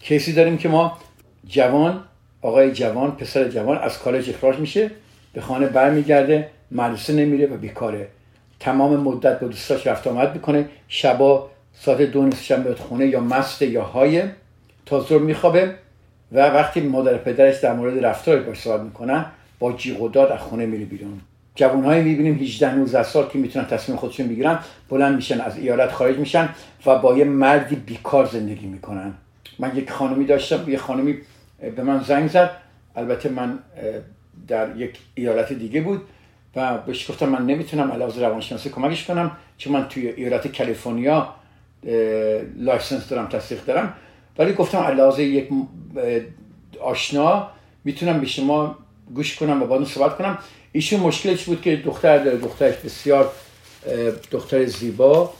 کیسی 0.00 0.32
داریم 0.32 0.58
که 0.58 0.68
ما 0.68 0.98
جوان 1.46 2.04
آقای 2.42 2.72
جوان 2.72 3.10
پسر 3.10 3.48
جوان 3.48 3.78
از 3.78 3.98
کالج 3.98 4.30
اخراج 4.30 4.58
میشه 4.58 4.90
به 5.32 5.40
خانه 5.40 5.66
برمیگرده 5.66 6.50
مدرسه 6.70 7.12
نمیره 7.12 7.46
و 7.46 7.56
بیکاره. 7.56 8.08
تمام 8.60 8.96
مدت 8.96 9.40
با 9.40 9.46
دوستاش 9.46 9.86
رفت 9.86 10.06
آمد 10.06 10.34
می‌کنه. 10.34 10.68
شبا 10.88 11.50
ساعت 11.74 12.02
دو 12.02 12.22
نصف 12.22 12.58
میاد 12.58 12.76
خونه 12.76 13.06
یا 13.06 13.20
مست 13.20 13.62
یا 13.62 13.82
های. 13.82 14.22
تا 14.86 15.00
زور 15.00 15.22
میخوابه. 15.22 15.74
و 16.32 16.38
وقتی 16.38 16.80
مادر 16.80 17.16
پدرش 17.16 17.60
در 17.60 17.72
مورد 17.72 18.04
رفتار 18.04 18.36
باش 18.40 18.60
صحبت 18.60 18.80
می‌کنن 18.80 19.26
با 19.58 19.72
جیغ 19.72 20.02
و 20.02 20.08
داد 20.08 20.32
از 20.32 20.40
خونه 20.40 20.66
میره 20.66 20.84
بیرون. 20.84 21.20
جوانهایی 21.54 22.02
می‌بینیم 22.02 22.34
18 22.34 22.74
19 22.74 23.02
سال 23.02 23.28
که 23.28 23.38
می‌تونن 23.38 23.66
تصمیم 23.66 23.98
خودشون 23.98 24.28
بگیرن 24.28 24.58
بلند 24.88 25.16
میشن 25.16 25.40
از 25.40 25.58
ایالت 25.58 25.92
خارج 25.92 26.16
میشن 26.16 26.48
و 26.86 26.98
با 26.98 27.18
یه 27.18 27.24
مردی 27.24 27.76
بیکار 27.76 28.26
زندگی 28.26 28.66
می‌کنن. 28.66 29.14
من 29.58 29.76
یک 29.76 29.90
خانمی 29.90 30.24
داشتم 30.24 30.70
یه 30.70 30.78
خانمی 30.78 31.14
به 31.76 31.82
من 31.82 32.02
زنگ 32.02 32.30
زد. 32.30 32.50
البته 32.96 33.28
من 33.28 33.58
در 34.48 34.76
یک 34.76 34.98
ایالت 35.14 35.52
دیگه 35.52 35.80
بود 35.80 36.02
و 36.56 36.78
بهش 36.78 37.10
گفتم 37.10 37.28
من 37.28 37.46
نمی‌تونم 37.46 37.92
علاوه 37.92 38.20
روانشناسی 38.20 38.70
کمکش 38.70 39.04
کنم 39.04 39.30
چون 39.58 39.72
من 39.72 39.88
توی 39.88 40.08
ایالت 40.08 40.56
کالیفرنیا 40.56 41.34
license 42.56 43.08
دارم 43.08 43.26
تصدیق 43.26 43.64
دارم. 43.64 43.94
ولی 44.38 44.52
گفتم 44.52 44.78
علاوه 44.78 45.22
یک 45.22 45.48
آشنا 46.80 47.48
می‌تونم 47.84 48.20
به 48.20 48.26
شما 48.26 48.76
گوش 49.14 49.36
کنم 49.36 49.62
و 49.62 49.66
با 49.66 49.84
صحبت 49.84 50.16
کنم. 50.16 50.38
ایشون 50.72 51.00
مشکلش 51.00 51.44
بود 51.44 51.62
که 51.62 51.76
دختر 51.76 52.18
داره 52.18 52.38
دخترش 52.38 52.74
بسیار 52.74 53.32
دختر 54.30 54.64
زیبا 54.64 55.32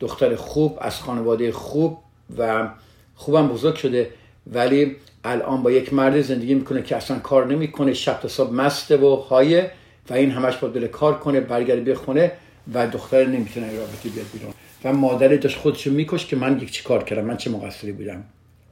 دختر 0.00 0.36
خوب 0.36 0.78
از 0.80 1.00
خانواده 1.00 1.52
خوب 1.52 1.98
و 2.38 2.68
خوبم 3.14 3.48
بزرگ 3.48 3.74
شده. 3.74 4.10
ولی 4.52 4.96
الان 5.24 5.62
با 5.62 5.70
یک 5.70 5.92
مرد 5.92 6.20
زندگی 6.20 6.54
می‌کنه 6.54 6.82
که 6.82 6.96
اصلا 6.96 7.18
کار 7.18 7.46
نمی‌کنه 7.46 7.94
شب 7.94 8.20
تا 8.20 8.28
صبح 8.28 8.52
مسته 8.52 8.96
و 8.96 9.16
هایه 9.16 9.70
و 10.10 10.14
این 10.14 10.30
همش 10.30 10.56
با 10.56 10.68
دل 10.68 10.86
کار 10.86 11.18
کنه 11.18 11.40
برگرده 11.40 11.80
به 11.80 11.94
خونه 11.94 12.32
و 12.74 12.86
دختر 12.86 13.24
نمی‌تونه 13.24 13.66
رابطه 13.76 14.08
بیاد 14.08 14.26
بیرون. 14.32 14.52
و 14.84 14.92
مادر 14.92 15.28
داشت 15.28 15.58
خودشو 15.58 15.90
میکش 15.90 16.26
که 16.26 16.36
من 16.36 16.58
یک 16.58 16.70
چی 16.70 16.84
کار 16.84 17.04
کردم؟ 17.04 17.24
من 17.24 17.36
چه 17.36 17.50
مقصری 17.50 17.92
بودم؟ 17.92 18.24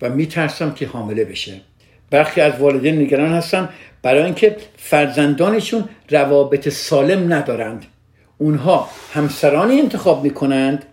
و 0.03 0.11
میترسم 0.11 0.73
که 0.75 0.87
حامله 0.87 1.25
بشه. 1.25 1.61
برخی 2.11 2.41
از 2.41 2.61
والدین 2.61 3.01
نگران 3.01 3.33
هستن 3.33 3.69
برای 4.03 4.23
اینکه 4.23 4.57
فرزندانشون 4.77 5.89
روابط 6.11 6.69
سالم 6.69 7.33
ندارند. 7.33 7.87
اونها 8.39 8.89
همسرانی 9.13 9.81
انتخاب 9.81 10.25
می‌کنند 10.25 10.85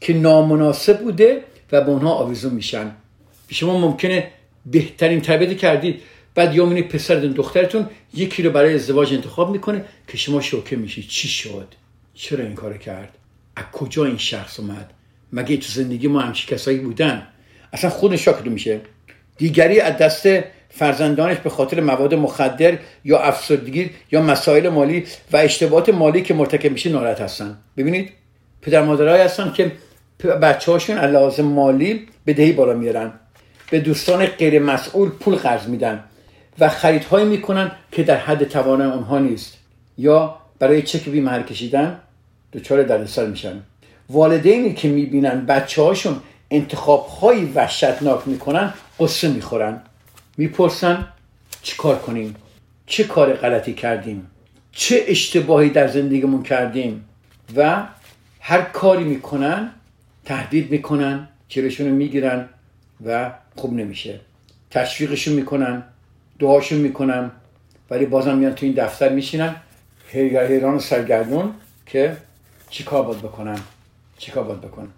که 0.00 0.14
نامناسب 0.14 1.00
بوده 1.00 1.42
و 1.72 1.80
به 1.80 1.90
اونها 1.90 2.14
آویزون 2.14 2.54
میشن. 2.54 2.92
شما 3.50 3.78
ممکنه 3.78 4.30
بهترین 4.66 5.20
تربیت 5.20 5.56
کردید 5.56 6.02
بعد 6.34 6.54
یا 6.54 6.66
پسر 6.66 6.82
پسرتون 6.82 7.30
دخترتون 7.30 7.86
یکی 8.14 8.42
رو 8.42 8.50
برای 8.50 8.74
ازدواج 8.74 9.14
انتخاب 9.14 9.50
می‌کنه 9.50 9.84
که 10.08 10.16
شما 10.16 10.40
شوکه 10.40 10.76
میشید 10.76 11.08
چی 11.08 11.28
شد؟ 11.28 11.68
چرا 12.14 12.44
این 12.44 12.54
کار 12.54 12.78
کرد؟ 12.78 13.18
از 13.56 13.64
کجا 13.72 14.04
این 14.04 14.18
شخص 14.18 14.60
اومد؟ 14.60 14.90
مگه 15.32 15.56
تو 15.56 15.72
زندگی 15.72 16.08
ما 16.08 16.20
همچی 16.20 16.54
کسایی 16.54 16.78
بودن؟ 16.78 17.26
اصلا 17.76 17.90
خود 17.90 18.16
شاکر 18.16 18.48
میشه. 18.48 18.80
دیگری 19.36 19.80
از 19.80 19.96
دست 19.96 20.28
فرزندانش 20.70 21.36
به 21.36 21.50
خاطر 21.50 21.80
مواد 21.80 22.14
مخدر 22.14 22.78
یا 23.04 23.18
افسردگی 23.18 23.90
یا 24.12 24.22
مسائل 24.22 24.68
مالی 24.68 25.04
و 25.32 25.36
اشتباهات 25.36 25.88
مالی 25.88 26.22
که 26.22 26.34
مرتکب 26.34 26.72
میشه 26.72 26.90
ناراحت 26.90 27.20
هستن. 27.20 27.58
ببینید 27.76 28.12
پدر 28.62 28.82
مادرایی 28.82 29.22
هستن 29.22 29.52
که 29.52 29.72
بچه 30.42 30.72
هاشون 30.72 30.98
لازم 30.98 31.44
مالی 31.44 32.06
بدهی 32.26 32.52
بالا 32.52 32.74
میارن. 32.74 33.12
به 33.70 33.80
دوستان 33.80 34.26
غیر 34.26 34.58
مسئول 34.62 35.08
پول 35.08 35.34
قرض 35.34 35.68
میدن 35.68 36.04
و 36.58 36.68
خریدهایی 36.68 37.26
می‌کنن 37.26 37.72
که 37.92 38.02
در 38.02 38.16
حد 38.16 38.44
توان 38.44 38.82
اونها 38.82 39.18
نیست. 39.18 39.58
یا 39.98 40.36
برای 40.58 40.82
چک 40.82 41.08
بیمهر 41.08 41.42
کشیدن 41.42 42.00
دچار 42.52 42.82
دردسر 42.82 43.26
میشن. 43.26 43.62
والدینی 44.10 44.74
که 44.74 44.88
می‌بینن 44.88 45.46
بچه 45.46 45.82
هاشون 45.82 46.16
انتخاب 46.50 47.06
های 47.06 47.44
وحشتناک 47.44 48.28
می‌کنن 48.28 48.74
قصه 49.00 49.28
می‌خورن. 49.28 49.82
می‌پرسن 50.36 51.08
چی 51.62 51.76
کار 51.76 51.98
کنیم؟ 51.98 52.36
چه 52.86 53.04
کار 53.04 53.32
غلطی 53.32 53.74
کردیم؟ 53.74 54.26
چه 54.72 55.04
اشتباهی 55.06 55.70
در 55.70 55.88
زندگیمون 55.88 56.42
کردیم؟ 56.42 57.04
و 57.56 57.82
هر 58.40 58.62
کاری 58.62 59.04
می‌کنن 59.04 59.70
تهدید 60.24 60.70
می‌کنن 60.70 61.28
چیرشون 61.48 61.88
می‌گیرن 61.88 62.48
و 63.06 63.30
خوب 63.56 63.72
نمیشه. 63.72 64.20
تشویقشون 64.70 65.34
می‌کنن 65.34 65.82
دعاشون 66.38 66.78
می‌کنن 66.78 67.30
ولی 67.90 68.06
بازم 68.06 68.36
میان 68.36 68.54
تو 68.54 68.66
این 68.66 68.74
دفتر 68.74 69.08
میشینن. 69.08 69.56
حیران 70.08 70.74
و 70.74 70.78
سرگردون 70.78 71.54
که 71.86 72.16
چیکار 72.70 73.02
باید 73.02 73.18
بکنن؟ 73.18 73.58
چیکار 74.18 74.44
باید 74.44 74.60
بکنن؟ 74.60 74.88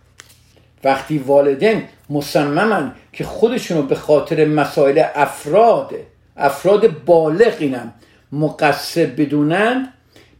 وقتی 0.84 1.18
والدین 1.18 1.82
مصممن 2.10 2.92
که 3.12 3.24
خودشونو 3.24 3.82
به 3.82 3.94
خاطر 3.94 4.44
مسائل 4.44 5.02
افراد 5.14 5.94
افراد 6.36 7.04
بالغ 7.04 7.54
اینم 7.58 7.92
مقصر 8.32 9.06
بدونن 9.06 9.92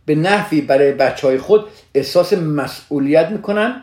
به 0.07 0.15
نحوی 0.15 0.61
برای 0.61 0.93
بچه 0.93 1.27
های 1.27 1.39
خود 1.39 1.65
احساس 1.95 2.33
مسئولیت 2.33 3.29
می‌کنن 3.29 3.83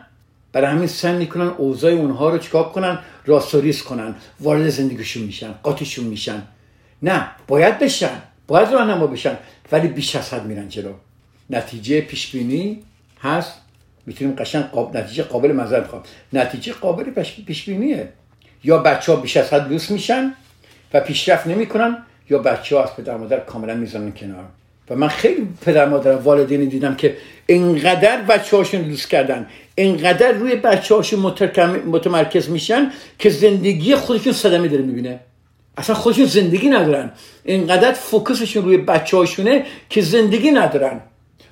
برای 0.52 0.70
همین 0.70 0.86
سن 0.86 1.14
می‌کنن 1.14 1.46
اوضاع 1.46 1.92
اونها 1.92 2.30
رو 2.30 2.38
چیکار 2.38 2.68
کنن؟ 2.68 2.98
راستوریس 3.26 3.82
کنن. 3.82 4.14
وارد 4.40 4.68
زندگیشون 4.68 5.22
میشن 5.22 5.52
قاطیشون 5.62 6.04
میشن. 6.04 6.42
نه 7.02 7.26
باید 7.48 7.78
بشن 7.78 8.22
باید 8.46 8.68
راهنما 8.68 9.06
بشن 9.06 9.36
ولی 9.72 9.88
بیش 9.88 10.16
از 10.16 10.34
حد 10.34 10.46
میرن 10.46 10.68
جلو. 10.68 10.92
نتیجه 11.50 12.00
پیشبینی 12.00 12.82
هست. 13.20 13.52
می‌تونیم 14.06 14.36
قشنگ 14.36 14.64
قاب... 14.64 14.96
نتیجه 14.96 15.22
قابل 15.22 15.52
مذارت 15.52 15.86
خواهم 15.86 16.04
نتیجه 16.32 16.72
قابل 16.72 17.04
پیشبینیه. 17.46 18.08
یا 18.64 18.78
بچه 18.78 19.12
ها 19.12 19.20
بیش 19.20 19.36
از 19.36 19.52
حد 19.52 19.68
دوست 19.68 19.90
میشن 19.90 20.32
و 20.94 21.00
پیشرفت 21.00 21.46
نمی‌کنن 21.46 21.96
یا 22.30 22.38
بچه 22.38 22.76
ها 22.76 22.84
از 22.84 22.96
پدر 22.96 23.16
مادر 23.16 23.40
کاملا 23.40 23.74
می‌زنن 23.74 24.12
کنار. 24.12 24.44
و 24.90 24.96
من 24.96 25.08
خیلی 25.08 25.48
پدر 25.60 25.88
مادر 25.88 26.16
والدینی 26.16 26.66
دیدم 26.66 26.94
که 26.94 27.16
انقدر 27.48 28.22
بچه 28.22 28.56
هاشون 28.56 28.82
دوست 28.82 29.10
کردن 29.10 29.46
انقدر 29.76 30.32
روی 30.32 30.56
بچه 30.56 30.94
هاشون 30.94 31.20
متمرکز 31.86 32.50
میشن 32.50 32.90
که 33.18 33.30
زندگی 33.30 33.94
خودشون 33.94 34.32
صدمه 34.32 34.68
داره 34.68 34.82
می‌بینه. 34.82 35.20
اصلا 35.76 35.96
خودشون 35.96 36.24
زندگی 36.24 36.68
ندارن. 36.68 37.12
اینقدر 37.44 37.92
فوکسشون 37.92 38.64
روی 38.64 38.76
بچه 38.76 39.16
هاشونه 39.16 39.64
که 39.90 40.00
زندگی 40.00 40.50
ندارن. 40.50 41.00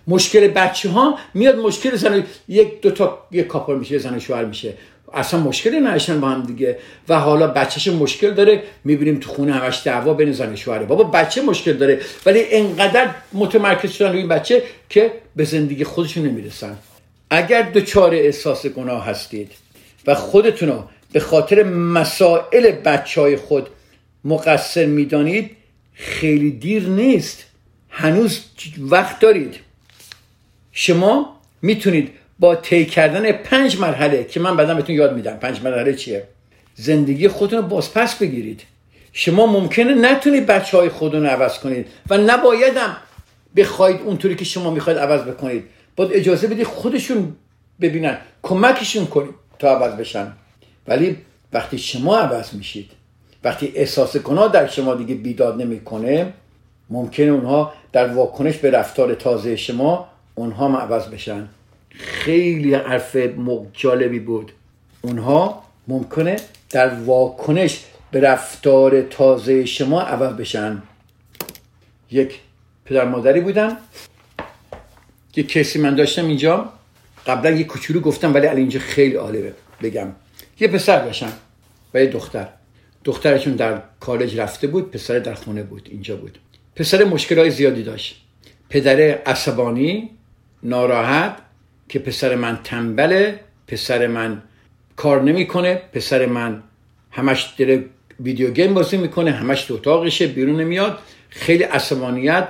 مشکل 0.07 0.49
بچه 0.49 0.91
ها 0.91 1.19
میاد 1.35 1.59
مشکل 1.59 1.97
زن 1.97 2.25
یک 2.49 2.81
دو 2.81 2.91
تا 2.91 3.19
یک 3.31 3.47
کاپل 3.47 3.79
میشه 3.79 3.99
زن 3.99 4.19
شوهر 4.19 4.45
میشه. 4.45 4.75
اصلا 5.15 5.41
مشکلی 5.41 5.81
نداشتن 5.81 6.21
با 6.21 6.29
هم 6.29 6.43
دیگه. 6.43 6.79
و 7.09 7.19
حالا 7.19 7.47
بچهش 7.47 7.89
مشکل 7.89 8.31
داره 8.31 8.63
می‌بینیم 8.85 9.19
تو 9.21 9.31
خونه 9.31 9.53
همش 9.53 9.83
دعوا 9.85 10.15
بین 10.15 10.33
زن 10.33 10.57
شوهره. 10.57 10.85
بابا 10.85 11.05
بچه 11.05 11.43
مشکل 11.43 11.73
داره 11.73 12.01
ولی 12.27 12.45
انقدر 12.51 13.11
متمرکز 13.33 13.91
شدن 13.91 14.13
روی 14.13 14.27
بچه 14.27 14.63
که 14.89 15.13
به 15.37 15.45
زندگی 15.45 15.85
خودشون 15.85 16.27
نمی‌رسن. 16.27 16.77
اگر 17.31 17.63
دچار 17.63 18.15
احساس 18.15 18.67
گناه 18.67 19.07
هستید 19.07 19.53
و 20.07 20.15
خودتون 20.15 20.69
رو 20.69 20.85
به 21.13 21.21
خاطر 21.21 21.63
مسائل 21.63 22.71
بچه 22.71 23.21
های 23.21 23.37
خود 23.37 23.69
مقصر 24.25 24.87
می‌دانید 24.87 25.51
خیلی 25.95 26.51
دیر 26.51 26.89
نیست. 26.89 27.45
هنوز 27.91 28.41
وقت 28.79 29.21
دارید. 29.21 29.55
شما 30.75 31.41
می‌تونید 31.63 32.11
با 32.39 32.55
طی 32.55 32.87
کردن 32.87 33.33
پنج 33.33 33.79
مرحله 33.79 34.25
که 34.25 34.41
من 34.41 34.57
بعدا 34.57 34.75
بهتون 34.75 34.95
یاد 34.95 35.15
میدم 35.15 35.37
پنج 35.37 35.63
مرحله 35.63 35.95
چیه؟ 35.95 36.25
زندگی 36.75 37.29
خودتون 37.29 37.59
رو 37.59 37.67
بازپس 37.67 38.15
بگیرید. 38.19 38.63
شما 39.13 39.47
ممکنه 39.47 39.95
نتونید 39.95 40.47
بچه 40.47 40.77
های 40.77 40.89
خودتون 40.89 41.23
رو 41.23 41.29
عوض 41.29 41.59
کنید 41.59 41.87
و 42.11 42.19
نبایدم 42.19 42.97
بخواید 43.57 44.01
اونطوری 44.01 44.35
که 44.35 44.45
شما 44.45 44.71
می‌خواید 44.71 44.99
عوض 44.99 45.21
بکنید. 45.21 45.65
باید 45.97 46.11
اجازه 46.13 46.47
بدید 46.47 46.67
خودشون 46.67 47.37
ببینن 47.81 48.19
کمکشون 48.43 49.07
کنید 49.07 49.35
تا 49.59 49.77
عوض 49.77 49.93
بشن. 49.93 50.33
ولی 50.89 51.17
وقتی 51.53 51.79
شما 51.79 52.19
عوض 52.19 52.55
میشید 52.55 52.91
وقتی 53.45 53.73
احساس 53.75 54.17
گناه 54.17 54.53
در 54.53 54.67
شما 54.67 54.95
دیگه 54.95 55.15
بیداد 55.15 55.63
نمی‌کنه 55.63 56.33
ممکنه 56.91 57.27
اونها 57.27 57.73
در 57.93 58.07
واکنش 58.07 58.57
به 58.57 58.71
رفتار 58.71 59.15
تازه 59.15 59.57
شما 59.57 60.14
اونها 60.35 60.69
هم 60.69 60.77
عوض 60.77 61.07
بشن. 61.07 61.49
خیلی 61.91 62.75
حرف 62.75 63.17
جالبی 63.73 64.19
بود. 64.19 64.53
اونها 65.03 65.65
ممکنه 65.89 66.37
در 66.71 66.95
واکنش 66.95 67.85
به 68.11 68.21
رفتار 68.21 69.03
تازه 69.03 69.65
شما 69.65 70.01
عوض 70.01 70.33
بشن. 70.33 70.83
یک 72.11 72.41
پدر 72.85 73.05
مادری 73.05 73.41
بودم. 73.41 73.77
یک 75.37 75.49
کسی 75.49 75.79
من 75.79 75.95
داشتم 75.95 76.27
اینجا. 76.27 76.73
قبلا 77.27 77.51
یه 77.51 77.65
کوچولو 77.65 78.01
گفتم 78.01 78.35
ولی 78.35 78.47
الان 78.47 78.59
اینجا 78.59 78.81
خیلی 78.81 79.15
عالیه 79.15 79.55
بگم. 79.83 80.09
یه 80.61 80.69
پسر 80.69 81.05
داشتم 81.05 81.33
و 81.95 82.01
یه 82.01 82.07
دختر. 82.07 82.49
دخترشون 83.05 83.53
در 83.53 83.83
کالج 84.01 84.39
رفته 84.39 84.67
بود 84.67 84.91
پسر 84.91 85.19
در 85.19 85.35
خونه 85.35 85.63
بود 85.63 85.89
اینجا 85.91 86.17
بود. 86.17 86.39
پسر 86.77 87.05
مشکلات 87.05 87.49
زیادی 87.49 87.83
داشت. 87.83 88.23
پدر 88.69 89.01
عصبانی 89.01 90.11
ناراحت 90.65 91.37
که 91.89 91.99
پسر 91.99 92.35
من 92.35 92.59
تنبله 92.65 93.41
پسر 93.67 94.07
من 94.07 94.43
کار 94.97 95.23
نمی‌کنه 95.23 95.83
پسر 95.93 96.27
من 96.27 96.63
همش 97.11 97.55
داره 97.59 97.85
ویدیو 98.21 98.51
گیم 98.51 98.75
بازی 98.75 98.97
می‌کنه 98.97 99.31
همش 99.31 99.65
تو 99.65 99.75
اتاقشه 99.75 100.27
بیرون 100.27 100.61
نمیاد. 100.61 100.99
خیلی 101.29 101.63
عصبانیت. 101.63 102.49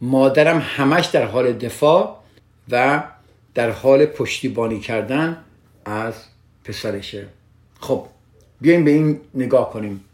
مادرم 0.00 0.58
همش 0.76 1.06
در 1.06 1.24
حال 1.24 1.52
دفاع 1.52 2.16
و 2.70 3.02
در 3.54 3.70
حال 3.70 4.06
پشتیبانی 4.06 4.80
کردن 4.80 5.36
از 5.84 6.14
پسرشه. 6.64 7.26
خب 7.80 8.06
بیایم 8.60 8.84
به 8.84 8.90
این 8.90 9.20
نگاه 9.34 9.70
کنیم. 9.70 10.04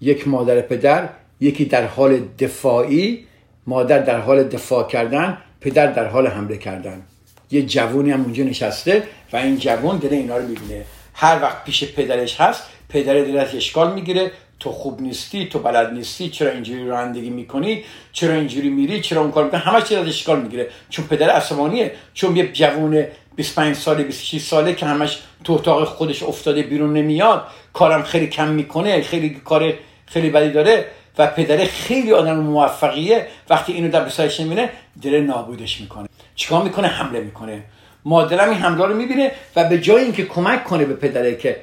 یک 0.00 0.28
مادر 0.28 0.60
پدر 0.60 1.08
یکی 1.40 1.64
در 1.64 1.86
حال 1.86 2.20
دفاعی 2.38 3.26
مادر 3.66 3.98
در 3.98 4.20
حال 4.20 4.44
دفاع 4.44 4.88
کردن. 4.88 5.38
پدر 5.62 5.86
در 5.86 6.06
حال 6.06 6.26
حمله 6.26 6.56
کردن. 6.56 7.02
یه 7.50 7.62
جوونی 7.62 8.10
هم 8.10 8.22
اونجا 8.22 8.44
نشسته 8.44 9.02
و 9.32 9.36
این 9.36 9.58
جوون 9.58 9.98
داره 9.98 10.16
اینا 10.16 10.36
رو 10.36 10.48
می‌بینه. 10.48 10.84
هر 11.14 11.42
وقت 11.42 11.64
پیش 11.64 11.84
پدرش 11.84 12.40
هست 12.40 12.62
پدر 12.88 13.38
از 13.38 13.54
اشکال 13.54 13.94
می‌گیره. 13.94 14.30
تو 14.60 14.72
خوب 14.72 15.00
نیستی 15.00 15.46
تو 15.46 15.58
بلد 15.58 15.92
نیستی 15.92 16.28
چرا 16.28 16.50
اینجوری 16.50 16.86
رانندگی 16.86 17.30
می‌کنی؟ 17.30 17.84
چرا 18.12 18.34
اینجوری 18.34 18.68
میری؟ 18.68 19.00
چرا 19.00 19.20
اون 19.20 19.30
کار 19.30 19.44
می‌کنی؟ 19.44 19.60
همه 19.60 19.82
چیز 19.82 19.98
اشکال 19.98 20.42
می‌گیره. 20.42 20.68
چون 20.90 21.06
پدر 21.06 21.30
عصبانیه. 21.30 21.92
چون 22.14 22.36
یه 22.36 22.52
جوون 22.52 23.04
25 23.36 23.76
ساله 23.76 24.04
26 24.04 24.42
ساله 24.42 24.74
که 24.74 24.86
همش 24.86 25.18
تو 25.44 25.52
اتاق 25.52 25.84
خودش 25.84 26.22
افتاده 26.22 26.62
بیرون 26.62 26.92
نمیاد 26.92 27.46
کارم 27.72 28.02
خیلی 28.02 28.26
کم 28.26 28.48
می‌کنه 28.48 29.02
خیلی 29.02 29.30
کار 29.30 29.72
خیلی 30.06 30.30
بدی 30.30 30.50
داره. 30.50 30.84
و 31.18 31.26
پدر 31.26 31.64
خیلی 31.64 32.12
آدم 32.12 32.36
موفقیه. 32.36 33.26
وقتی 33.50 33.72
اینو 33.72 33.90
در 33.90 34.04
بسایش 34.04 34.40
نمینه 34.40 34.70
داره 35.02 35.20
نابودش 35.20 35.80
می‌کنه. 35.80 36.08
چیکار 36.34 36.62
می‌کنه؟ 36.62 36.88
حمله 36.88 37.20
می‌کنه. 37.20 37.64
مادرم 38.04 38.50
این 38.50 38.58
حمله 38.58 38.86
رو 38.86 38.94
می‌بینه 38.94 39.32
و 39.56 39.64
به 39.68 39.80
جای 39.80 40.02
اینکه 40.02 40.24
کمک 40.24 40.64
کنه 40.64 40.84
به 40.84 40.94
پدره 40.94 41.36
که 41.36 41.56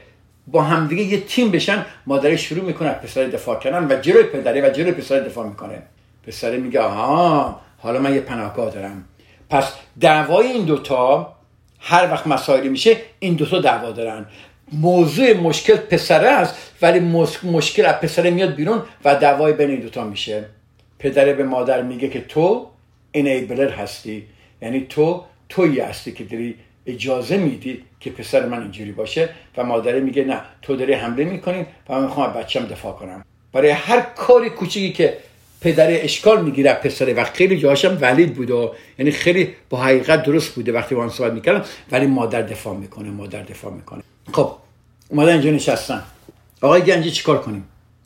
با 0.48 0.62
همدیگه 0.62 1.04
یه 1.04 1.22
تیم 1.22 1.52
بشن 1.52 1.86
مادر 2.06 2.36
شروع 2.36 2.66
می‌کنه 2.66 2.90
پسر 2.90 3.24
دفاع 3.24 3.60
کردن 3.60 3.88
و 3.92 4.02
جلوی 4.02 4.24
پدره 4.24 4.70
و 4.70 4.70
جلوی 4.70 4.92
پسر 4.92 5.20
دفاع 5.20 5.48
می‌کنه. 5.48 5.84
پسر 6.28 6.58
میگه 6.58 6.80
آها 6.80 7.62
حالا 7.78 8.00
من 8.00 8.16
یه 8.16 8.22
پناهگاه 8.22 8.72
دارم. 8.72 9.06
پس 9.50 9.74
دعوای 10.02 10.48
این 10.48 10.66
دوتا 10.66 11.36
هر 11.80 12.12
وقت 12.12 12.28
مسائلی 12.28 12.70
میشه 12.70 12.98
این 13.20 13.34
دوتا 13.34 13.60
دعوا 13.60 13.92
دارن. 13.92 14.26
موضوع 14.72 15.34
مشکل 15.34 15.76
پسره 15.76 16.28
است 16.28 16.56
ولی 16.82 17.00
مشکل 17.44 17.86
از 17.86 17.96
پسره 17.96 18.30
میاد 18.30 18.56
بیرون 18.56 18.82
و 19.06 19.16
دعوای 19.16 19.54
بین 19.54 19.70
این 19.70 19.80
دوتا 19.80 20.04
میشه. 20.04 20.46
پدره 21.00 21.34
به 21.34 21.44
مادر 21.44 21.82
میگه 21.82 22.10
که 22.10 22.22
تو 22.22 22.68
انیبلر 23.14 23.70
هستی. 23.70 24.24
یعنی 24.62 24.86
تو 24.90 25.24
تویی 25.50 25.80
هستی 25.80 26.12
که 26.12 26.24
داری 26.24 26.56
اجازه 26.86 27.38
میدی 27.38 27.84
که 28.00 28.10
پسر 28.10 28.46
من 28.46 28.62
اینجوری 28.62 28.92
باشه 28.92 29.30
و 29.58 29.64
مادره 29.64 30.00
میگه 30.00 30.24
نه 30.24 30.42
تو 30.62 30.76
داری 30.76 30.94
حمله 30.94 31.24
می‌کنی 31.24 31.66
و 31.90 31.94
من 31.94 32.04
می‌خوام 32.04 32.34
بچم 32.34 32.66
دفاع 32.66 32.94
کنم. 32.94 33.26
برای 33.54 33.70
هر 33.70 34.02
کاری 34.02 34.50
کوچیکی 34.50 34.94
که 34.94 35.18
پدر 35.62 35.88
اشکال 35.90 36.46
می‌گیره 36.46 36.74
پسره 36.74 37.14
و 37.14 37.24
خیلی 37.24 37.58
جاهاشم 37.58 37.98
ولید 38.02 38.34
بوده 38.34 38.54
و 38.54 38.70
یعنی 39.00 39.12
خیلی 39.12 39.56
با 39.70 39.78
حقیقت 39.78 40.24
درست 40.24 40.56
بوده 40.56 40.72
وقتی 40.72 40.96
با 40.96 41.10
صحبت 41.10 41.34
می‌کردم 41.34 41.66
ولی 41.92 42.06
مادر 42.06 42.42
دفاع 42.42 42.76
می‌کنه 42.76 43.10
مادر 43.10 43.44
دفاع 43.44 43.74
می‌کنه. 43.74 44.04
خب 44.34 44.52
اومدن 45.10 45.32
اینجا 45.32 45.50
نشستن. 45.50 46.04
آقای 46.62 46.82
گنجی 46.82 47.12
چیکار 47.12 47.42
کنیم؟ 47.42 47.64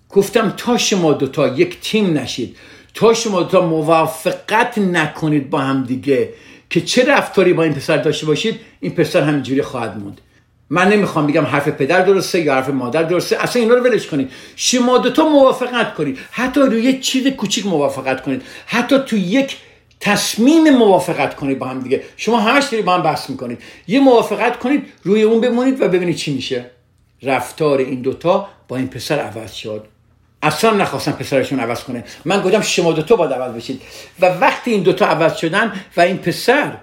گفتم 0.10 0.54
تا 0.58 0.78
شما 0.78 1.14
دوتا 1.14 1.48
یک 1.48 1.82
تیم 1.82 2.18
نشید 2.18 2.58
تا 2.94 3.14
شما 3.14 3.44
دوتا 3.44 3.62
موافقت 3.62 4.78
نکنید 4.78 5.50
با 5.50 5.60
هم 5.60 5.84
دیگه 5.84 6.30
که 6.70 6.82
چه 6.82 7.06
رفتاری 7.06 7.54
با 7.54 7.64
این 7.64 7.74
پسر 7.74 7.98
داشته 7.98 8.26
باشید 8.26 8.60
این 8.80 8.92
پسر 8.92 9.22
همینجوری 9.22 9.62
خواهد 9.62 9.98
موند. 9.98 10.22
من 10.70 10.90
نمی‌خوام 10.90 11.28
بگم 11.28 11.46
حرف 11.46 11.68
پدر 11.68 12.02
درسته 12.02 12.42
یا 12.42 12.54
حرف 12.54 12.70
مادر 12.70 13.04
درسته 13.04 13.44
اصلا 13.44 13.62
اینا 13.62 13.76
رو 13.76 13.84
ولش 13.84 14.08
کنید. 14.08 14.32
شما 14.56 14.98
دوتا 14.98 15.30
موافقت 15.30 15.94
کنید. 15.94 16.18
حتی 16.32 16.62
روی 16.62 17.00
چیز 17.00 17.28
کوچیک 17.28 17.66
موافقت 17.66 18.24
کنید. 18.24 18.42
حتی 18.66 19.00
تو 19.00 19.18
یک 19.18 19.58
تصمیم 20.04 20.70
موافقت 20.70 21.36
کنید 21.36 21.60
با 21.60 21.66
هم 21.66 21.80
دیگه. 21.80 22.04
شما 22.18 22.40
همش 22.40 22.64
دارید 22.64 22.86
با 22.86 22.94
هم 22.94 23.04
بحث 23.04 23.30
می‌کنید. 23.30 23.60
یه 23.88 24.00
موافقت 24.00 24.60
کنید 24.60 24.86
روی 25.04 25.22
اون 25.22 25.42
بمونید 25.42 25.82
و 25.82 25.88
ببینید 25.88 26.16
چی 26.16 26.34
میشه. 26.34 26.66
رفتار 27.22 27.80
این 27.80 28.02
دوتا 28.02 28.48
با 28.68 28.78
این 28.78 28.88
پسر 28.88 29.20
عوض 29.20 29.54
شد. 29.54 29.86
اصلا 30.42 30.72
نخواستم 30.72 31.12
پسرشون 31.12 31.60
عوض 31.60 31.84
کنه. 31.84 32.04
من 32.26 32.42
گفتم 32.42 32.62
شما 32.62 32.92
دوتا 32.92 33.16
باید 33.16 33.34
عوض 33.34 33.56
بشید. 33.56 33.82
و 34.20 34.26
وقتی 34.26 34.72
این 34.72 34.84
دوتا 34.84 35.06
عوض 35.06 35.38
شدن 35.38 35.74
و 35.98 36.02
این 36.02 36.18
پسر 36.18 36.78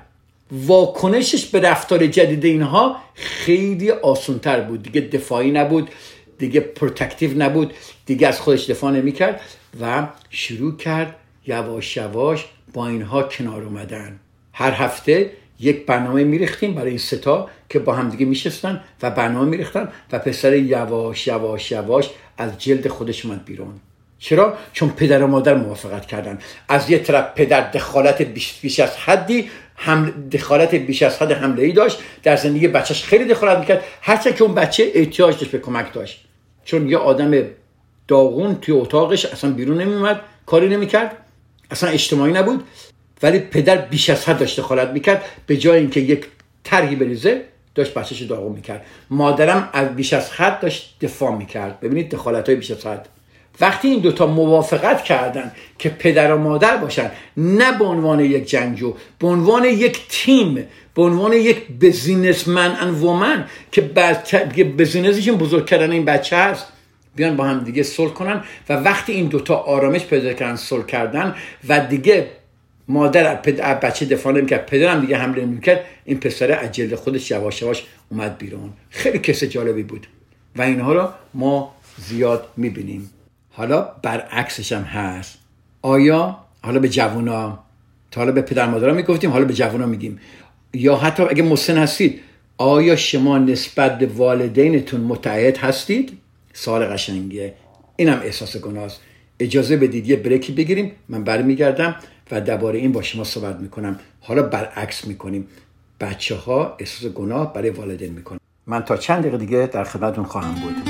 واکنشش 0.52 1.46
به 1.46 1.61
رفتار 1.61 2.06
جدید 2.06 2.44
اینها 2.44 2.96
خیلی 3.14 3.90
آسونتر 3.90 4.61
بود. 4.61 4.83
دیگه 4.83 5.00
دفاعی 5.00 5.50
نبود 5.50 5.90
دیگه 6.38 6.61
protective 6.60 7.38
نبود 7.38 7.74
دیگه 8.06 8.28
از 8.28 8.40
خودش 8.40 8.70
دفاع 8.70 8.92
نمی‌کرد 8.92 9.40
و 9.80 10.06
شروع 10.30 10.76
کرد 10.76 11.16
یواش 11.46 11.96
یواش 11.96 12.44
با 12.72 12.88
اینها 12.88 13.22
کنار 13.22 13.62
اومدن. 13.62 14.20
هر 14.52 14.72
هفته 14.72 15.30
یک 15.61 15.87
برنامه 15.87 16.24
میریختیم 16.24 16.74
برای 16.74 16.88
این 16.88 16.98
ستا 16.98 17.48
که 17.68 17.78
با 17.78 17.92
همدیگه 17.92 18.26
میشستن 18.26 18.80
و 19.02 19.11
برنامه 19.11 19.48
میریختن 19.48 19.88
و 20.12 20.18
پسر 20.18 20.56
یواش 20.56 21.26
یواش 21.26 21.72
یواش 21.72 22.11
از 22.38 22.59
جلد 22.59 22.88
خودش 22.88 23.26
اومد 23.26 23.44
بیرون. 23.44 23.80
چرا؟ 24.18 24.54
چون 24.72 24.88
پدر 24.88 25.22
و 25.22 25.26
مادر 25.26 25.54
موافقت 25.54 26.06
کردن. 26.06 26.38
از 26.68 26.90
یه 26.90 26.98
طرف 26.98 27.35
پدر 27.35 27.70
دخالت 27.70 28.22
بیش, 28.22 28.80
از 28.80 28.96
حدی 28.96 29.50
هم 29.76 30.11
دخالت 30.33 30.74
بیش 30.74 31.02
از 31.02 31.22
حد 31.22 31.33
حمله 31.33 31.62
ای 31.62 31.72
داشت 31.72 31.98
در 32.22 32.37
زندگی 32.37 32.68
بچهش 32.68 33.04
خیلی 33.04 33.24
دخالت 33.24 33.59
می‌کرد. 33.59 33.85
هرچند 34.02 34.37
که 34.37 34.44
اون 34.44 34.54
بچه 34.54 34.90
احتیاج 34.94 35.38
داشت 35.38 35.50
به 35.50 35.59
کمک 35.59 35.92
داشت. 35.92 36.24
چون 36.64 36.88
یه 36.88 36.98
آدم 36.98 37.42
داغون 38.09 38.54
توی 38.54 38.74
اتاقش 38.74 39.24
اصلا 39.24 39.50
بیرون 39.50 39.80
نمیومد 39.80 40.20
کاری 40.46 40.68
نمی‌کرد. 40.68 41.16
اصلا 41.70 41.90
اجتماعی 41.90 42.33
نبود 42.33 42.64
ولی 43.22 43.38
پدر 43.38 43.76
بیش 43.76 44.11
از 44.11 44.28
حد 44.28 44.38
داشت 44.38 44.61
دخالت 44.61 44.88
می‌کرد. 44.88 45.24
به 45.46 45.56
جای 45.56 45.78
اینکه 45.78 46.00
یک 46.00 46.26
طرحی 46.64 46.96
بریزه 46.96 47.42
داشت 47.74 47.94
بچهش 47.94 48.22
داغون 48.22 48.52
می‌کرد. 48.52 48.85
مادرم 49.11 49.68
از 49.72 49.96
بیش 49.96 50.12
از 50.12 50.30
حد 50.30 50.61
داشت 50.61 50.96
دفاع 51.00 51.37
می‌کرد. 51.37 51.80
ببینید 51.80 52.11
دخالت 52.11 52.48
های 52.48 52.56
بیش 52.56 52.70
از 52.70 52.87
حد. 52.87 53.09
وقتی 53.61 53.88
این 53.88 54.00
دوتا 54.00 54.26
موافقت 54.26 55.04
کردن 55.04 55.52
که 55.78 55.88
پدر 55.88 56.35
و 56.35 56.38
مادر 56.38 56.76
باشن 56.76 57.11
نه 57.37 57.78
به 57.78 57.85
عنوان 57.85 58.20
یک 58.20 58.44
جنگجو 58.50 58.94
به 59.18 59.26
عنوان 59.26 59.64
یک 59.64 60.00
تیم 60.09 60.66
به 60.94 61.02
عنوان 61.02 61.33
یک 61.33 61.68
بزینسمن 61.80 62.76
ان 62.80 62.90
وومن 62.90 63.44
که 63.72 63.80
بزینسشون 64.78 65.37
بزرگ 65.37 65.66
کردن 65.66 65.90
این 65.90 66.04
بچه 66.04 66.37
هست. 66.37 66.66
بیان 67.16 67.36
با 67.36 67.44
هم 67.44 67.64
دیگه 67.64 67.82
صلح 67.82 68.12
کنن 68.12 68.44
و 68.68 68.72
وقتی 68.72 69.12
این 69.12 69.26
دوتا 69.26 69.56
آرامش 69.56 70.04
پیدا 70.04 70.32
کردن 70.32 70.56
صلح 70.56 70.86
کردن 70.86 71.34
و 71.68 71.86
دیگه 71.86 72.26
مادر 72.88 73.34
پدر 73.34 73.74
بچه 73.74 74.06
دفاع 74.06 74.32
نمی‌کرد 74.32 74.66
پدرم 74.66 75.00
دیگه 75.00 75.16
حمله 75.16 75.44
نمی‌کرد 75.44 75.84
این 76.04 76.20
پسره 76.20 76.54
از 76.54 76.72
جلد 76.72 76.94
خودش 76.94 77.30
یواش 77.30 77.62
یواش 77.62 77.84
اومد 78.10 78.38
بیرون. 78.38 78.72
خیلی 78.90 79.18
کس 79.18 79.44
جالبی 79.44 79.82
بود 79.82 80.06
و 80.56 80.62
اینها 80.62 80.92
رو 80.92 81.08
ما 81.34 81.74
زیاد 81.98 82.48
می‌بینیم. 82.56 83.10
حالا 83.52 83.82
برعکسش 84.02 84.72
هم 84.72 84.82
هست. 84.82 85.38
آیا 85.82 86.38
حالا 86.62 86.78
به 86.78 86.88
جوونا 86.88 87.58
تا 88.10 88.20
حالا 88.20 88.32
به 88.32 88.42
پدر 88.42 88.66
مادرها 88.66 88.94
می‌گفتیم 88.94 89.30
حالا 89.30 89.44
به 89.44 89.54
جوونا 89.54 89.86
میگیم. 89.86 90.20
یا 90.74 90.96
حتی 90.96 91.22
اگه 91.22 91.42
مسن 91.42 91.78
هستید 91.78 92.20
آیا 92.58 92.96
شما 92.96 93.38
نسبت 93.38 93.98
به 93.98 94.06
والدینتون 94.06 95.00
متعهد 95.00 95.56
هستید؟ 95.56 96.18
سال 96.52 96.84
قشنگیه. 96.84 97.54
اینم 97.96 98.20
احساس 98.24 98.56
گناه 98.56 98.92
اجازه 99.40 99.76
بدید 99.76 100.08
یه 100.08 100.16
بریکی 100.16 100.52
بگیریم. 100.52 100.92
من 101.08 101.24
برمیگردم 101.24 101.96
و 102.30 102.40
درباره 102.40 102.78
این 102.78 102.92
با 102.92 103.02
شما 103.02 103.24
صحبت 103.24 103.56
می‌کنم. 103.56 104.00
حالا 104.20 104.42
برعکس 104.42 105.06
می‌کنیم. 105.06 105.48
بچه 106.00 106.34
ها 106.34 106.76
احساس 106.78 107.12
گناه 107.12 107.52
برای 107.52 107.70
والدین 107.70 108.12
می‌کنن. 108.12 108.38
من 108.66 108.82
تا 108.82 108.96
چند 108.96 109.20
دقیقه 109.20 109.38
دیگه 109.38 109.66
در 109.72 109.84
خدمتتون 109.84 110.24
خواهم 110.24 110.54
بود. 110.54 110.89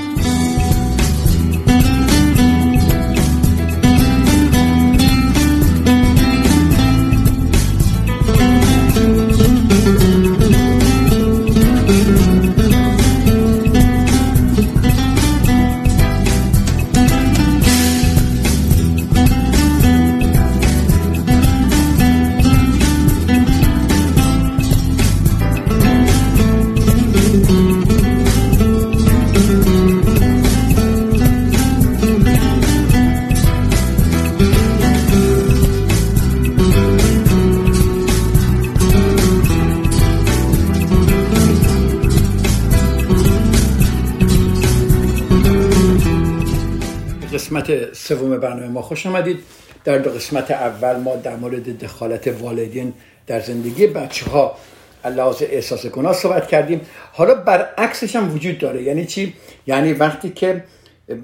سوم 48.11 48.37
برنامه 48.37 48.67
ما. 48.67 48.81
خوش 48.81 49.05
آمدید. 49.05 49.39
در 49.83 49.97
دو 49.97 50.09
قسمت 50.09 50.51
اول 50.51 50.95
ما 50.95 51.15
در 51.15 51.35
مورد 51.35 51.77
دخالت 51.77 52.27
والدین 52.27 52.93
در 53.27 53.39
زندگی 53.39 53.87
بچه 53.87 54.25
ها 54.25 54.57
لحاظ 55.05 55.41
احساس 55.41 55.85
گناه 55.85 56.13
صحبت 56.13 56.47
کردیم. 56.47 56.81
حالا 57.13 57.35
برعکسش 57.35 58.15
هم 58.15 58.33
وجود 58.35 58.57
داره. 58.57 58.83
یعنی 58.83 59.05
چی؟ 59.05 59.33
یعنی 59.67 59.93
وقتی 59.93 60.29
که 60.29 60.63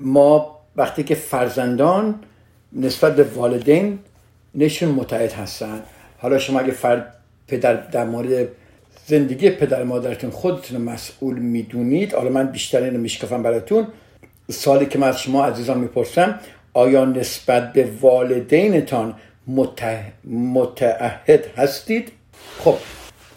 ما 0.01 0.59
وقتی 0.75 1.03
که 1.03 1.15
فرزندان 1.15 2.15
نسبت 2.73 3.15
به 3.15 3.23
والدین 3.23 3.99
نشون 4.55 4.89
متعهد 4.89 5.31
هستن. 5.31 5.81
حالا 6.17 6.39
شما 6.39 6.59
اگه 6.59 6.71
فرد 6.71 7.13
پدر 7.47 7.73
در 7.73 8.05
مورد 8.05 8.47
زندگی 9.05 9.49
پدر 9.49 9.83
مادرتون 9.83 10.29
خودتون 10.29 10.81
مسئول 10.81 11.39
می‌دونید 11.39 12.13
حالا 12.13 12.29
من 12.29 12.47
بیشتر 12.47 12.81
اینو 12.81 12.99
میشکفم 12.99 13.43
براتون. 13.43 13.87
سالی 14.51 14.85
که 14.85 14.99
من 14.99 15.07
از 15.07 15.21
شما 15.21 15.45
عزیزان 15.45 15.77
می‌پرسم 15.77 16.39
آیا 16.77 17.05
نسبت 17.05 17.73
به 17.73 17.89
والدینتان 18.01 19.15
متعهد 20.27 21.45
هستید؟ 21.57 22.11
خب 22.59 22.75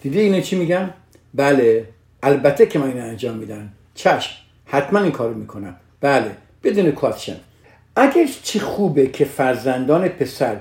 دیدی 0.02 0.20
اینو 0.20 0.40
چی 0.40 0.56
میگم 0.56 0.90
بله 1.34 1.84
البته 2.22 2.66
که 2.66 2.78
من 2.78 2.86
این 2.86 3.00
انجام 3.00 3.36
میدم 3.36 3.68
چشم 3.94 4.30
حتما 4.64 5.00
این 5.00 5.12
کارو 5.12 5.34
می‌کنم. 5.34 5.76
بله 6.00 6.30
بدون 6.64 6.90
کوشن. 6.90 7.36
اگر 7.96 8.28
چی 8.42 8.60
خوبه 8.60 9.06
که 9.06 9.24
فرزندان 9.24 10.08
پسر 10.08 10.56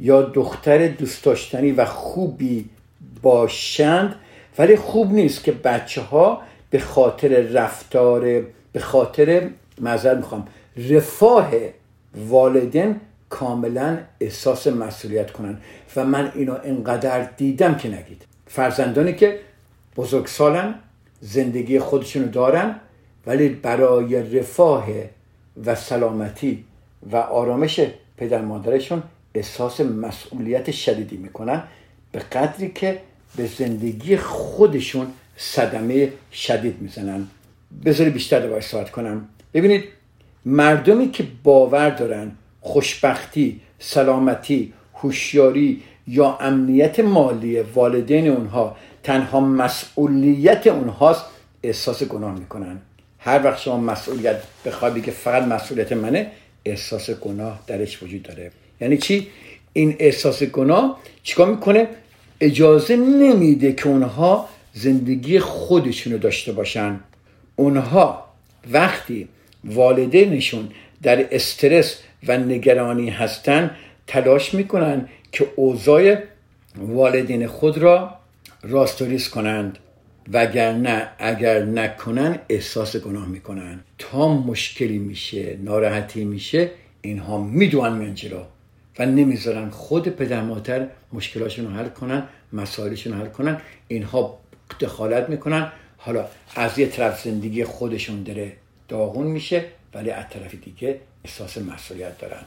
یا 0.00 0.22
دختر 0.22 0.88
دوست 0.88 1.24
داشتنی 1.24 1.72
و 1.72 1.84
خوبی 1.84 2.68
باشند 3.22 4.14
ولی 4.58 4.76
خوب 4.76 5.12
نیست 5.12 5.44
که 5.44 5.52
بچه 5.52 6.00
ها 6.00 6.42
به 6.70 6.78
خاطر 6.78 7.28
رفتار 7.28 8.20
به 8.72 8.80
خاطر 8.80 9.48
معذرت 9.80 10.16
می‌خوام 10.16 10.48
رفاه 10.76 11.50
والدین 12.16 13.00
کاملا 13.28 13.98
احساس 14.20 14.66
مسئولیت 14.66 15.30
کنن. 15.30 15.58
و 15.96 16.04
من 16.04 16.32
اینو 16.34 16.56
انقدر 16.64 17.22
دیدم 17.22 17.74
که 17.74 17.88
نگید. 17.88 18.22
فرزندانی 18.46 19.14
که 19.14 19.40
بزرگسالن 19.96 20.74
زندگی 21.20 21.78
خودشونو 21.78 22.28
دارن 22.28 22.80
ولی 23.26 23.48
برای 23.48 24.38
رفاه 24.38 24.88
و 25.64 25.74
سلامتی 25.74 26.64
و 27.12 27.16
آرامش 27.16 27.80
پدر 28.16 28.40
مادرشون 28.40 29.02
احساس 29.34 29.80
مسئولیت 29.80 30.70
شدیدی 30.70 31.16
می‌کنن 31.16 31.62
به 32.12 32.18
قدری 32.18 32.70
که 32.70 33.00
به 33.36 33.46
زندگی 33.46 34.16
خودشون 34.16 35.06
صدمه 35.36 36.12
شدید 36.32 36.82
می‌زنن. 36.82 37.26
بذاری 37.84 38.10
بیشتر 38.10 38.40
دوباره 38.40 38.60
صحبت 38.60 38.90
کنم. 38.90 39.28
ببینید 39.54 39.84
مردمی 40.46 41.10
که 41.10 41.24
باور 41.42 41.90
دارن 41.90 42.32
خوشبختی 42.60 43.60
سلامتی 43.78 44.72
هوشیاری 44.94 45.82
یا 46.06 46.38
امنیت 46.40 47.00
مالی 47.00 47.60
والدین 47.60 48.28
اونها 48.28 48.76
تنها 49.02 49.40
مسئولیت 49.40 50.66
اونهاست 50.66 51.24
احساس 51.62 52.02
گناه 52.02 52.38
می‌کنن. 52.38 52.78
هر 53.18 53.44
وقت 53.44 53.60
شما 53.60 53.76
مسئولیت 53.76 54.42
بخوای 54.66 55.00
که 55.00 55.10
فقط 55.10 55.42
مسئولیت 55.42 55.92
منه 55.92 56.30
احساس 56.64 57.10
گناه 57.10 57.60
درش 57.66 58.02
وجود 58.02 58.22
داره. 58.22 58.50
یعنی 58.80 58.98
چی؟ 58.98 59.28
این 59.72 59.96
احساس 59.98 60.42
گناه 60.42 61.00
چیکار 61.22 61.50
می‌کنه؟ 61.50 61.88
اجازه 62.40 62.96
نمیده 62.96 63.72
که 63.72 63.88
اونها 63.88 64.48
زندگی 64.72 65.38
خودشونو 65.38 66.18
داشته 66.18 66.52
باشن. 66.52 67.00
اونها 67.56 68.24
وقتی 68.72 69.28
والدینشون 69.66 70.68
در 71.02 71.34
استرس 71.34 72.00
و 72.26 72.38
نگرانی 72.38 73.10
هستن 73.10 73.70
تلاش 74.06 74.54
می‌کنن 74.54 75.08
که 75.32 75.46
اوضاع 75.56 76.16
والدین 76.76 77.46
خود 77.46 77.78
را 77.78 78.14
راستوریز 78.62 79.28
کنند. 79.28 79.78
وگرنه 80.32 81.08
اگر 81.18 81.62
نکنن 81.62 82.38
احساس 82.48 82.96
گناه 82.96 83.28
می‌کنن. 83.28 83.80
تا 83.98 84.28
مشکلی 84.28 84.98
میشه 84.98 85.56
ناراحتی 85.64 86.24
میشه 86.24 86.70
اینها 87.00 87.38
می‌دونن 87.38 87.92
میان 87.92 88.14
جلو 88.14 88.42
و 88.98 89.06
نمی‌ذارن 89.06 89.70
خود 89.70 90.08
پدر 90.08 90.42
مادر 90.42 90.86
مشکلاشون 91.12 91.66
رو 91.66 91.70
حل 91.72 91.88
کنن 91.88 92.22
مسائلشون 92.52 93.12
رو 93.12 93.18
حل 93.18 93.28
کنن. 93.28 93.60
اینها 93.88 94.38
دخالت 94.80 95.28
می‌کنن. 95.28 95.72
حالا 95.96 96.24
از 96.56 96.78
یه 96.78 96.86
طرف 96.86 97.22
زندگی 97.22 97.64
خودشون 97.64 98.22
داره. 98.22 98.52
داغون 98.88 99.26
میشه 99.26 99.64
ولی 99.94 100.10
از 100.10 100.24
طرف 100.30 100.54
دیگه 100.64 101.00
احساس 101.24 101.58
مسئولیت 101.58 102.18
دارن. 102.18 102.42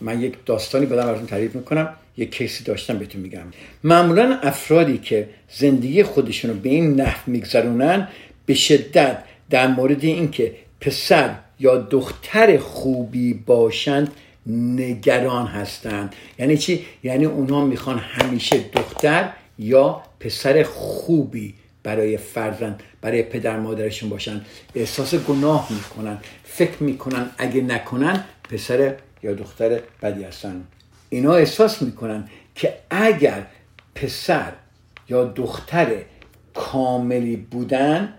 من 0.00 0.20
یک 0.20 0.34
داستانی 0.46 0.86
بدم 0.86 1.06
براتون 1.06 1.26
تعریف 1.26 1.54
می‌کنم 1.54 1.94
یک 2.16 2.34
کیسی 2.34 2.64
داشتم 2.64 2.98
بهتون 2.98 3.20
میگم. 3.20 3.40
معمولا 3.84 4.38
افرادی 4.42 4.98
که 4.98 5.28
زندگی 5.50 6.02
خودشون 6.02 6.50
رو 6.50 6.56
به 6.56 6.68
این 6.68 7.00
نحو 7.00 7.30
میگذرونن 7.30 8.08
به 8.46 8.54
شدت 8.54 9.18
در 9.50 9.66
مورد 9.66 10.04
اینکه 10.04 10.54
پسر 10.80 11.34
یا 11.60 11.76
دختر 11.76 12.58
خوبی 12.58 13.34
باشند 13.34 14.12
نگران 14.46 15.46
هستند. 15.46 16.14
یعنی 16.38 16.56
چی؟ 16.56 16.84
یعنی 17.02 17.24
اونها 17.24 17.64
می‌خوان 17.64 17.98
همیشه 17.98 18.58
دختر 18.58 19.30
یا 19.58 20.02
پسر 20.20 20.62
خوبی 20.62 21.54
برای 21.82 22.16
فرزند 22.16 22.82
برای 23.04 23.22
پدر 23.22 23.56
مادرشون 23.60 24.08
باشن. 24.08 24.40
احساس 24.74 25.14
گناه 25.14 25.68
می‌کنن. 25.70 26.18
فکر 26.44 26.82
می‌کنن 26.82 27.30
اگه 27.38 27.60
نکنن 27.60 28.24
پسر 28.50 28.94
یا 29.22 29.34
دختر 29.34 29.80
بدی 30.02 30.24
هستن. 30.24 30.64
اینا 31.08 31.34
احساس 31.34 31.82
می‌کنن 31.82 32.28
که 32.54 32.74
اگر 32.90 33.46
پسر 33.94 34.52
یا 35.08 35.24
دختر 35.24 35.92
کاملی 36.54 37.36
بودن 37.36 38.14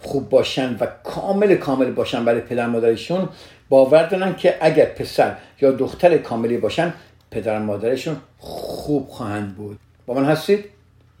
خوب 0.00 0.28
باشن 0.28 0.76
و 0.80 0.86
کامل 1.04 1.54
کامل 1.54 1.90
باشن 1.90 2.24
برای 2.24 2.40
پدر 2.40 2.66
مادرشون 2.66 3.28
باور 3.68 4.06
دارن 4.06 4.36
که 4.36 4.58
اگر 4.60 4.84
پسر 4.84 5.36
یا 5.60 5.72
دختر 5.72 6.18
کاملی 6.18 6.58
باشن 6.58 6.92
پدر 7.30 7.58
مادرشون 7.58 8.16
خوب 8.38 9.08
خواهند 9.08 9.54
بود. 9.54 9.78
با 10.06 10.14
من 10.14 10.24
هستید؟ 10.24 10.64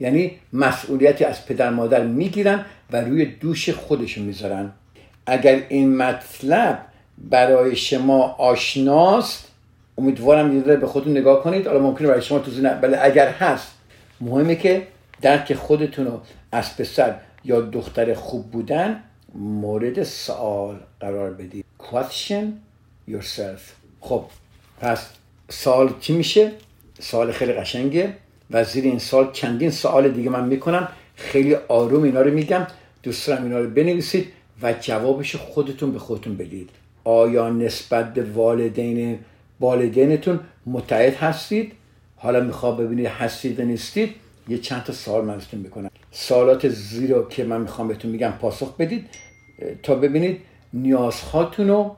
یعنی 0.00 0.32
مسئولیتی 0.52 1.24
از 1.24 1.46
پدر 1.46 1.70
مادر 1.70 2.04
می‌گیرن 2.04 2.64
و 2.92 3.00
روی 3.00 3.24
دوش 3.24 3.70
خودشون 3.70 4.24
می‌ذارن. 4.24 4.72
اگر 5.26 5.62
این 5.68 5.96
مطلب 5.96 6.86
برای 7.18 7.76
شما 7.76 8.22
آشناست 8.22 9.50
امیدوارم 9.98 10.56
یه 10.56 10.76
به 10.76 10.86
خودتون 10.86 11.12
نگاه 11.12 11.42
کنید. 11.42 11.66
حالا 11.66 11.78
ممکنه 11.80 12.08
برای 12.08 12.22
شما 12.22 12.38
توضیح 12.38 12.62
نه 12.62 12.74
بله 12.74 12.98
اگر 13.02 13.28
هست. 13.28 13.72
مهمه 14.20 14.56
که 14.56 14.86
درک 15.20 15.54
خودتون 15.54 16.06
رو 16.06 16.20
از 16.52 16.76
پسر 16.76 17.14
یا 17.44 17.60
دختر 17.60 18.14
خوب 18.14 18.50
بودن 18.50 19.02
مورد 19.34 20.02
سوال 20.02 20.76
قرار 21.00 21.30
بدید. 21.30 21.64
Question 21.80 22.44
yourself. 23.10 23.60
خب 24.00 24.24
پس 24.80 25.06
سوال 25.48 25.94
چی 26.00 26.12
میشه؟ 26.12 26.52
سوال 27.00 27.32
خیلی 27.32 27.52
قشنگه. 27.52 28.14
و 28.50 28.64
این 28.74 28.98
سال 28.98 29.30
چندین 29.32 29.70
سوال 29.70 30.08
دیگه 30.08 30.30
من 30.30 30.44
می‌کنم. 30.48 30.88
خیلی 31.14 31.54
آروم 31.54 32.02
اینا 32.02 32.20
رو 32.20 32.30
میگم. 32.30 32.66
دوست 33.02 33.26
دارم 33.26 33.42
اینا 33.44 33.58
رو 33.58 33.70
بنویسید 33.70 34.26
و 34.62 34.74
جوابش 34.80 35.36
خودتون 35.36 35.92
به 35.92 35.98
خودتون 35.98 36.36
بدید. 36.36 36.70
آیا 37.04 37.50
نسبت 37.50 38.14
به 38.14 38.22
والدین 38.22 39.18
والدینتون 39.60 40.40
متعهد 40.66 41.14
هستید؟ 41.14 41.72
حالا 42.16 42.40
می‌خوام 42.40 42.76
ببینید 42.76 43.06
هستید 43.06 43.60
و 43.60 43.62
نیستید. 43.62 44.14
یه 44.48 44.58
چند 44.58 44.82
تا 44.82 44.92
سوال 44.92 45.24
من 45.24 45.34
ازتون 45.34 45.60
می‌کنم. 45.60 45.90
سوالات 46.10 46.68
زیرا 46.68 47.22
که 47.22 47.44
من 47.44 47.60
می‌خوام 47.60 47.88
بهتون 47.88 48.10
میگم 48.10 48.32
پاسخ 48.40 48.76
بدید. 48.76 49.06
تا 49.82 49.94
ببینید 49.94 50.40
نیازهاتون 50.72 51.68
رو 51.68 51.96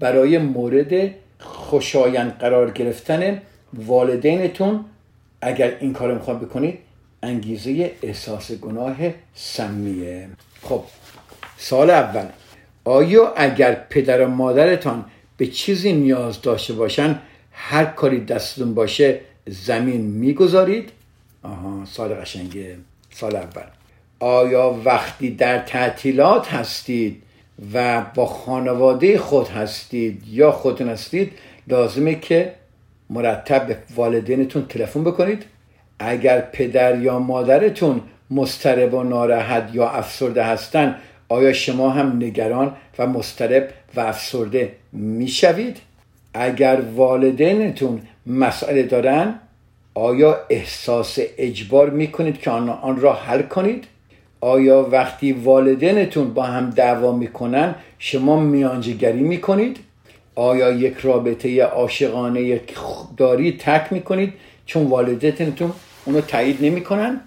برای 0.00 0.38
مورد 0.38 1.10
خوشایند 1.38 2.38
قرار 2.38 2.70
گرفتن 2.70 3.42
والدینتون 3.74 4.84
اگر 5.42 5.76
این 5.80 5.92
کار 5.92 6.14
می‌خواد 6.14 6.40
بکنید 6.40 6.78
انگیزه 7.22 7.92
احساس 8.02 8.52
گناه 8.52 8.96
سمیه. 9.34 10.28
خب 10.62 10.84
سال 11.58 11.90
اول. 11.90 12.26
آیا 12.84 13.32
اگر 13.36 13.74
پدر 13.90 14.24
و 14.24 14.28
مادرتان 14.28 15.04
به 15.36 15.46
چیزی 15.46 15.92
نیاز 15.92 16.42
داشته 16.42 16.72
باشن 16.72 17.18
هر 17.52 17.84
کاری 17.84 18.24
دستتون 18.24 18.74
باشه 18.74 19.20
زمین 19.46 20.00
می‌گذارید؟ 20.00 20.90
آها 21.42 21.84
سال 21.84 22.14
قشنگه. 22.14 22.76
سال 23.10 23.36
اول. 23.36 23.62
آیا 24.20 24.80
وقتی 24.84 25.30
در 25.30 25.58
تعطیلات 25.58 26.54
هستید 26.54 27.22
و 27.74 28.04
با 28.14 28.26
خانواده 28.26 29.18
خود 29.18 29.48
هستید 29.48 30.22
یا 30.28 30.52
خودتون 30.52 30.88
هستید 30.88 31.32
لازمه 31.68 32.14
که 32.14 32.54
مرتب 33.10 33.66
به 33.66 33.76
والدینتون 33.96 34.66
تلفن 34.68 35.04
بکنید. 35.04 35.44
اگر 35.98 36.40
پدر 36.40 36.98
یا 36.98 37.18
مادرتون 37.18 38.00
مسترب 38.30 38.94
و 38.94 39.02
ناراحت 39.02 39.70
یا 39.72 39.88
افسرده 39.88 40.42
هستن 40.44 40.96
آیا 41.28 41.52
شما 41.52 41.90
هم 41.90 42.16
نگران 42.16 42.72
و 42.98 43.06
مسترب 43.06 43.68
و 43.96 44.00
افسرده 44.00 44.72
می‌شوید؟ 44.92 45.76
اگر 46.34 46.80
والدینتون 46.96 48.02
مسئله 48.26 48.82
دارن 48.82 49.34
آیا 49.94 50.36
احساس 50.50 51.18
اجبار 51.38 51.90
می‌کنید 51.90 52.40
که 52.40 52.50
آن 52.50 53.00
را 53.00 53.12
حل 53.12 53.42
کنید؟ 53.42 53.84
آیا 54.40 54.88
وقتی 54.92 55.32
والدینتون 55.32 56.34
با 56.34 56.42
هم 56.42 56.70
دعوا 56.70 57.12
می‌کنن 57.12 57.74
شما 57.98 58.40
میانجیگری 58.40 59.20
می‌کنید؟ 59.20 59.78
آیا 60.40 60.70
یک 60.70 60.98
رابطه 61.02 61.62
عاشقانه 61.62 62.60
داری 63.16 63.52
تک 63.52 63.92
می‌کنید 63.92 64.32
چون 64.66 64.86
والدینتون 64.86 65.72
اونو 66.04 66.20
تایید 66.20 66.64
نمی‌کنن؟ 66.64 67.20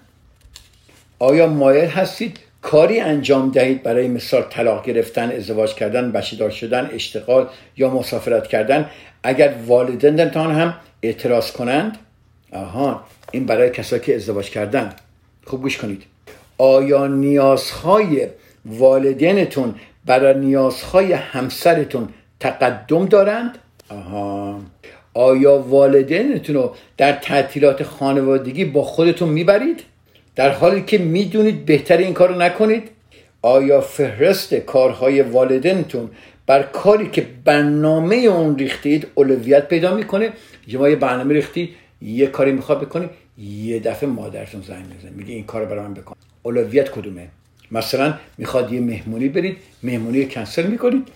آیا 1.18 1.46
مایل 1.46 1.88
هستید 1.88 2.38
کاری 2.62 3.00
انجام 3.00 3.50
دهید 3.50 3.82
برای 3.82 4.08
مثال 4.08 4.42
طلاق 4.42 4.84
گرفتن 4.84 5.30
ازدواج 5.32 5.74
کردن 5.74 6.12
بچه‌دار 6.12 6.50
شدن 6.50 6.90
اشتغال 6.92 7.48
یا 7.76 7.90
مسافرت 7.90 8.46
کردن؟ 8.46 8.90
اگر 9.22 9.54
والدینتان 9.66 10.52
هم 10.52 10.74
اعتراض 11.02 11.52
کنند؟ 11.52 11.98
آها 12.52 13.04
این 13.32 13.46
برای 13.46 13.70
کسایی 13.70 14.02
که 14.02 14.14
ازدواج 14.14 14.50
کردن. 14.50 14.92
خوب 15.44 15.62
گوش 15.62 15.78
کنید. 15.78 16.02
آیا 16.58 17.06
نیازهای 17.06 18.28
والدینتون 18.64 19.74
برای 20.04 20.40
نیازهای 20.40 21.12
همسرتون 21.12 22.08
تقدم 22.40 23.06
دارند؟ 23.06 23.58
آها 23.88 24.60
آیا 25.14 25.58
والدینتون 25.58 26.54
رو 26.54 26.74
در 26.96 27.12
تعطیلات 27.12 27.82
خانوادگی 27.82 28.64
با 28.64 28.82
خودتون 28.82 29.28
می‌برید؟ 29.28 29.82
در 30.36 30.50
حالی 30.50 30.82
که 30.82 30.98
می‌دونید 30.98 31.66
بهتر 31.66 31.96
این 31.96 32.14
کار 32.14 32.28
رو 32.28 32.42
نکنید؟ 32.42 32.90
آیا 33.42 33.80
فهرست 33.80 34.54
کارهای 34.54 35.22
والدینتون 35.22 36.10
بر 36.46 36.62
کاری 36.62 37.10
که 37.10 37.26
برنامه 37.44 38.16
اون 38.16 38.58
ریختید 38.58 39.06
اولویت 39.14 39.68
پیدا 39.68 39.94
می‌کنه؟ 39.94 40.32
شما 40.68 40.88
یه 40.88 40.96
برنامه 40.96 41.34
ریختی 41.34 41.74
یه 42.02 42.26
کاری 42.26 42.52
می‌خواد 42.52 42.80
بکنی 42.80 43.08
یه 43.38 43.80
دفعه 43.80 44.08
مادرتون 44.08 44.62
زنگ 44.62 44.84
می‌زنه 44.94 45.10
میگه 45.10 45.34
این 45.34 45.44
کار 45.44 45.64
برای 45.64 45.82
من 45.82 45.94
بکن 45.94 46.14
اولویت 46.42 46.90
کدومه 46.90 47.28
مثلا 47.70 48.14
می‌خواد 48.38 48.72
یه 48.72 48.80
مهمونی 48.80 49.28
برید 49.28 49.56
مهمونی 49.82 50.26
کنسل 50.26 50.66
می‌کنید 50.66 51.08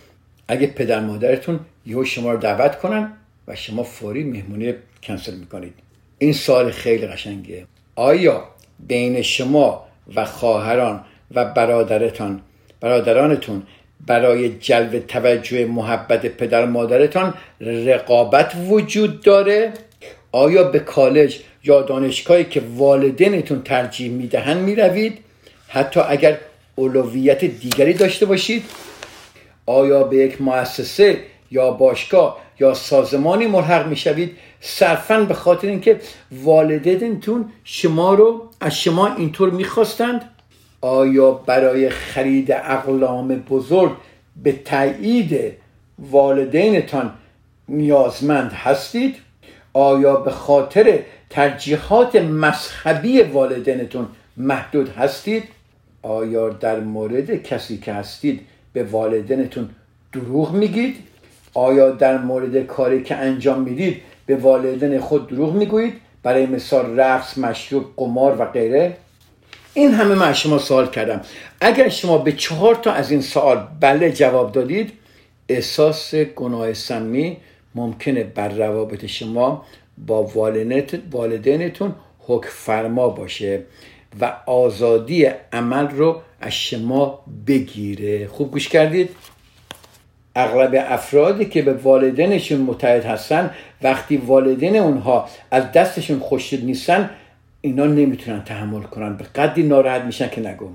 اگه 0.48 0.66
پدر 0.66 1.00
مادرتون 1.00 1.61
یهو 1.87 2.04
شما 2.04 2.32
رو 2.32 2.38
دعوت 2.38 2.78
کنن 2.78 3.12
و 3.48 3.56
شما 3.56 3.82
فوری 3.82 4.24
مهمونی 4.24 4.74
کنسل 5.02 5.34
می‌کنید. 5.34 5.74
این 6.18 6.32
سال 6.32 6.70
خیلی 6.70 7.06
قشنگه. 7.06 7.66
آیا 7.96 8.44
بین 8.78 9.22
شما 9.22 9.84
و 10.14 10.24
خواهران 10.24 11.04
و 11.34 11.44
برادرتان 11.44 12.40
برادرانتون 12.80 13.62
برای 14.06 14.48
جلب 14.48 14.98
توجه 14.98 15.64
محبت 15.64 16.26
پدر 16.26 16.66
مادرتان 16.66 17.34
رقابت 17.61 18.52
وجود 18.68 19.20
داره؟ 19.22 19.72
آیا 20.32 20.64
به 20.64 20.78
کالج 20.78 21.38
یا 21.64 21.82
دانشگاهی 21.82 22.44
که 22.44 22.62
والدینتون 22.76 23.62
ترجیح 23.62 24.11
می‌دهند 24.11 24.56
می‌روید؟ 24.56 25.18
حتی 25.68 26.00
اگر 26.00 26.38
اولویت 26.74 27.44
دیگری 27.44 27.92
داشته 27.92 28.26
باشید 28.26 28.64
آیا 29.68 30.02
به 30.02 30.16
یک 30.16 30.42
مؤسسه 30.42 31.18
یا 31.50 31.70
باشگاه 31.70 32.38
یا 32.61 32.74
سازمانی 32.74 33.46
ملحق 33.46 33.87
می‌شوید؟ 33.87 34.37
صرفا 34.61 35.20
به 35.20 35.35
خاطر 35.35 35.68
اینکه 35.68 36.00
والدینتون 36.33 37.52
شما 37.64 38.14
رو 38.14 38.50
از 38.61 38.81
شما 38.81 39.14
اینطور 39.14 39.50
می‌خواستند؟ 39.50 40.31
آیا 40.81 41.31
برای 41.31 41.90
خرید 41.90 42.52
اقلام 42.52 43.28
بزرگ 43.28 43.92
به 44.42 44.52
تایید 44.52 45.52
والدینتان 45.98 47.14
نیازمند 47.68 48.52
هستید؟ 48.52 49.16
آیا 49.72 50.16
به 50.16 50.31
خاطر 50.31 50.98
ترجیحات 51.31 52.16
مذهبی 52.16 53.22
والدینتون 53.22 54.07
محدود 54.37 54.88
هستید؟ 54.88 55.44
آیا 56.02 56.48
در 56.48 56.81
مورد 56.81 57.42
کسی 57.42 57.78
که 57.78 57.92
هستید 57.92 58.46
به 58.78 58.84
والدینتون 58.84 59.68
دروغ 60.12 60.52
میگید؟ 60.52 60.96
آیا 61.54 61.90
در 61.90 62.18
مورد 62.18 62.66
کاری 62.66 63.02
که 63.02 63.14
انجام 63.16 63.60
می‌دید 63.60 64.02
به 64.26 64.36
والدین 64.36 65.00
خود 65.00 65.28
دروغ 65.28 65.54
می‌گویید؟ 65.54 65.94
برای 66.22 66.46
مثال 66.46 67.00
رقص 67.00 67.38
مشروب 67.38 67.84
قمار 67.96 68.36
و 68.40 68.44
غیره؟ 68.44 68.96
این 69.74 69.90
همه 69.90 70.14
من 70.14 70.32
شما 70.32 70.58
سوال 70.58 70.90
کردم. 70.90 71.20
اگر 71.60 71.88
شما 71.88 72.18
به 72.18 72.32
چهار 72.32 72.74
تا 72.74 72.92
از 72.92 73.10
این 73.10 73.20
سوال 73.20 73.66
بله 73.80 74.12
جواب 74.12 74.52
دادید 74.52 74.92
احساس 75.48 76.14
گناه 76.14 76.72
سمی 76.72 77.36
ممکنه 77.74 78.24
بر 78.24 78.48
روابط 78.48 79.06
شما 79.06 79.64
با 80.06 80.22
والدینتون 81.12 81.94
حکم 82.20 82.48
فرما 82.48 83.08
باشه. 83.08 83.62
و 84.21 84.33
آزادی 84.47 85.27
عمل 85.53 85.88
رو 85.88 86.21
از 86.40 86.53
شما 86.53 87.25
بگیره. 87.47 88.27
خوب 88.27 88.51
گوش 88.51 88.68
کردید؟ 88.68 89.11
اغلب 90.37 90.85
افرادی 90.88 91.44
که 91.44 91.62
به 91.62 91.73
والدینشون 91.73 92.61
متحد 92.61 93.05
هستن 93.05 93.51
وقتی 93.83 94.16
والدین 94.16 94.77
اونها 94.77 95.29
از 95.51 95.73
دستشون 95.73 96.18
خوشید 96.18 96.64
نیستن 96.64 97.11
اینا 97.61 97.87
نمی‌تونن 97.87 98.44
تحمل 98.44 98.83
کنن. 98.83 99.16
به 99.16 99.25
قدری 99.25 99.62
ناراحت 99.62 100.03
میشن 100.03 100.29
که 100.29 100.40
نگم 100.40 100.68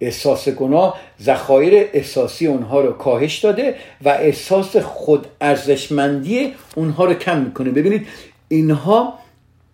احساس 0.00 0.48
گناه 0.48 1.00
ذخایر 1.22 1.88
احساسی 1.92 2.46
اونها 2.46 2.80
رو 2.80 2.92
کاهش 2.92 3.38
داده 3.38 3.74
و 4.04 4.08
احساس 4.08 4.76
خود 4.76 5.26
ارزشمندی 5.40 6.54
اونها 6.74 7.04
رو 7.04 7.14
کم 7.14 7.38
می‌کنه. 7.38 7.70
ببینید 7.70 8.06
اینها 8.48 9.18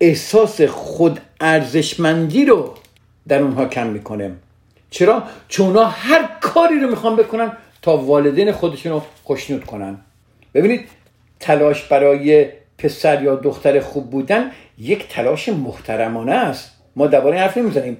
احساس 0.01 0.61
خود 0.61 1.21
ارزشمندی 1.41 2.45
رو 2.45 2.75
در 3.29 3.43
اونها 3.43 3.67
کم 3.67 3.87
می‌کنه. 3.87 4.33
چرا؟ 4.91 5.23
چون 5.49 5.67
اونها 5.67 5.85
هر 5.85 6.29
کاری 6.41 6.81
رو 6.81 6.91
می‌خوان 6.91 7.17
بکنن 7.17 7.53
تا 7.83 7.97
والدین 7.97 8.53
خودشون 8.53 8.93
رو 8.93 9.03
خوشنود 9.25 9.65
کنن. 9.65 9.99
ببینید 10.55 10.89
تلاش 11.41 11.85
برای 11.85 12.49
پسر 12.79 13.23
یا 13.23 13.35
دختر 13.35 13.81
خوب 13.81 14.11
بودن 14.11 14.51
یک 14.79 15.09
تلاش 15.09 15.49
محترمانه 15.49 16.33
است. 16.33 16.73
ما 16.97 17.07
درباره 17.07 17.39
حرف 17.39 17.57
نمی‌زنیم. 17.57 17.97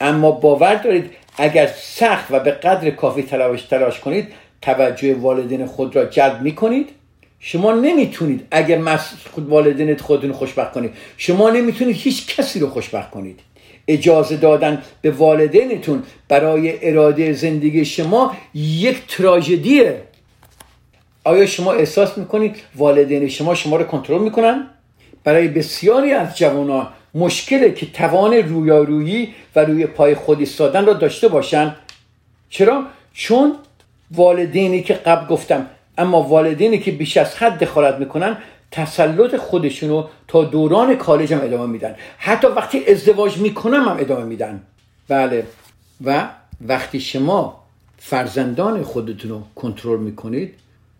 اما 0.00 0.30
باور 0.30 0.74
دارید 0.74 1.10
اگر 1.36 1.66
سخت 1.76 2.26
و 2.30 2.40
به 2.40 2.50
قدر 2.50 2.90
کافی 2.90 3.22
تلاش 3.22 3.62
تلاش 3.62 4.00
کنید 4.00 4.28
توجه 4.62 5.14
والدین 5.14 5.66
خود 5.66 5.96
را 5.96 6.04
جلب 6.04 6.42
می‌کنید. 6.42 6.88
شما 7.40 7.72
نمی‌تونید 7.72 8.46
اگر 8.50 8.96
خود 9.32 9.48
والدینت 9.48 10.00
خودتون 10.00 10.32
خوشبخت 10.32 10.72
کنید 10.72 10.92
شما 11.16 11.50
نمی‌تونید 11.50 11.96
هیچ 11.96 12.36
کسی 12.36 12.60
رو 12.60 12.70
خوشبخت 12.70 13.10
کنید. 13.10 13.40
اجازه 13.92 14.36
دادن 14.36 14.82
به 15.02 15.10
والدینتون 15.10 16.02
برای 16.28 16.88
اراده 16.88 17.32
زندگی 17.32 17.84
شما 17.84 18.36
یک 18.54 19.06
تراژدیه. 19.08 20.02
آیا 21.24 21.46
شما 21.46 21.72
احساس 21.72 22.18
می‌کنید 22.18 22.56
والدین 22.76 23.28
شما 23.28 23.54
شما 23.54 23.76
رو 23.76 23.84
کنترل 23.84 24.22
می‌کنن؟ 24.22 24.66
برای 25.24 25.48
بسیاری 25.48 26.12
از 26.12 26.38
جوانان 26.38 26.88
مشکله 27.14 27.72
که 27.72 27.86
توان 27.86 28.34
رویارویی 28.34 29.34
و 29.56 29.60
روی 29.60 29.86
پای 29.86 30.14
خود 30.14 30.38
ایستادن 30.38 30.86
را 30.86 30.92
داشته 30.92 31.28
باشند 31.28 31.76
چرا؟ 32.50 32.84
چون 33.14 33.56
والدینی 34.10 34.82
که 34.82 34.94
قبل 34.94 35.26
گفتم 35.26 35.66
اما 35.98 36.22
والدینی 36.22 36.78
که 36.78 36.90
بیش 36.90 37.16
از 37.16 37.36
حد 37.36 37.58
دخالت 37.58 37.94
می‌کنن 37.94 38.36
تسلط 38.70 39.36
خودشونو 39.36 40.08
تا 40.28 40.44
دوران 40.44 40.96
کالج 40.96 41.32
هم 41.32 41.40
ادامه 41.42 41.66
میدن. 41.66 41.94
حتی 42.18 42.46
وقتی 42.46 42.86
ازدواج 42.86 43.38
می‌کنم 43.38 43.88
هم 43.88 43.96
ادامه 44.00 44.24
میدن. 44.24 44.62
بله. 45.08 45.46
و 46.04 46.28
وقتی 46.60 47.00
شما 47.00 47.64
فرزندان 47.98 48.82
خودتون 48.82 49.30
رو 49.30 49.42
کنترل 49.54 50.00
می‌کنید 50.00 50.54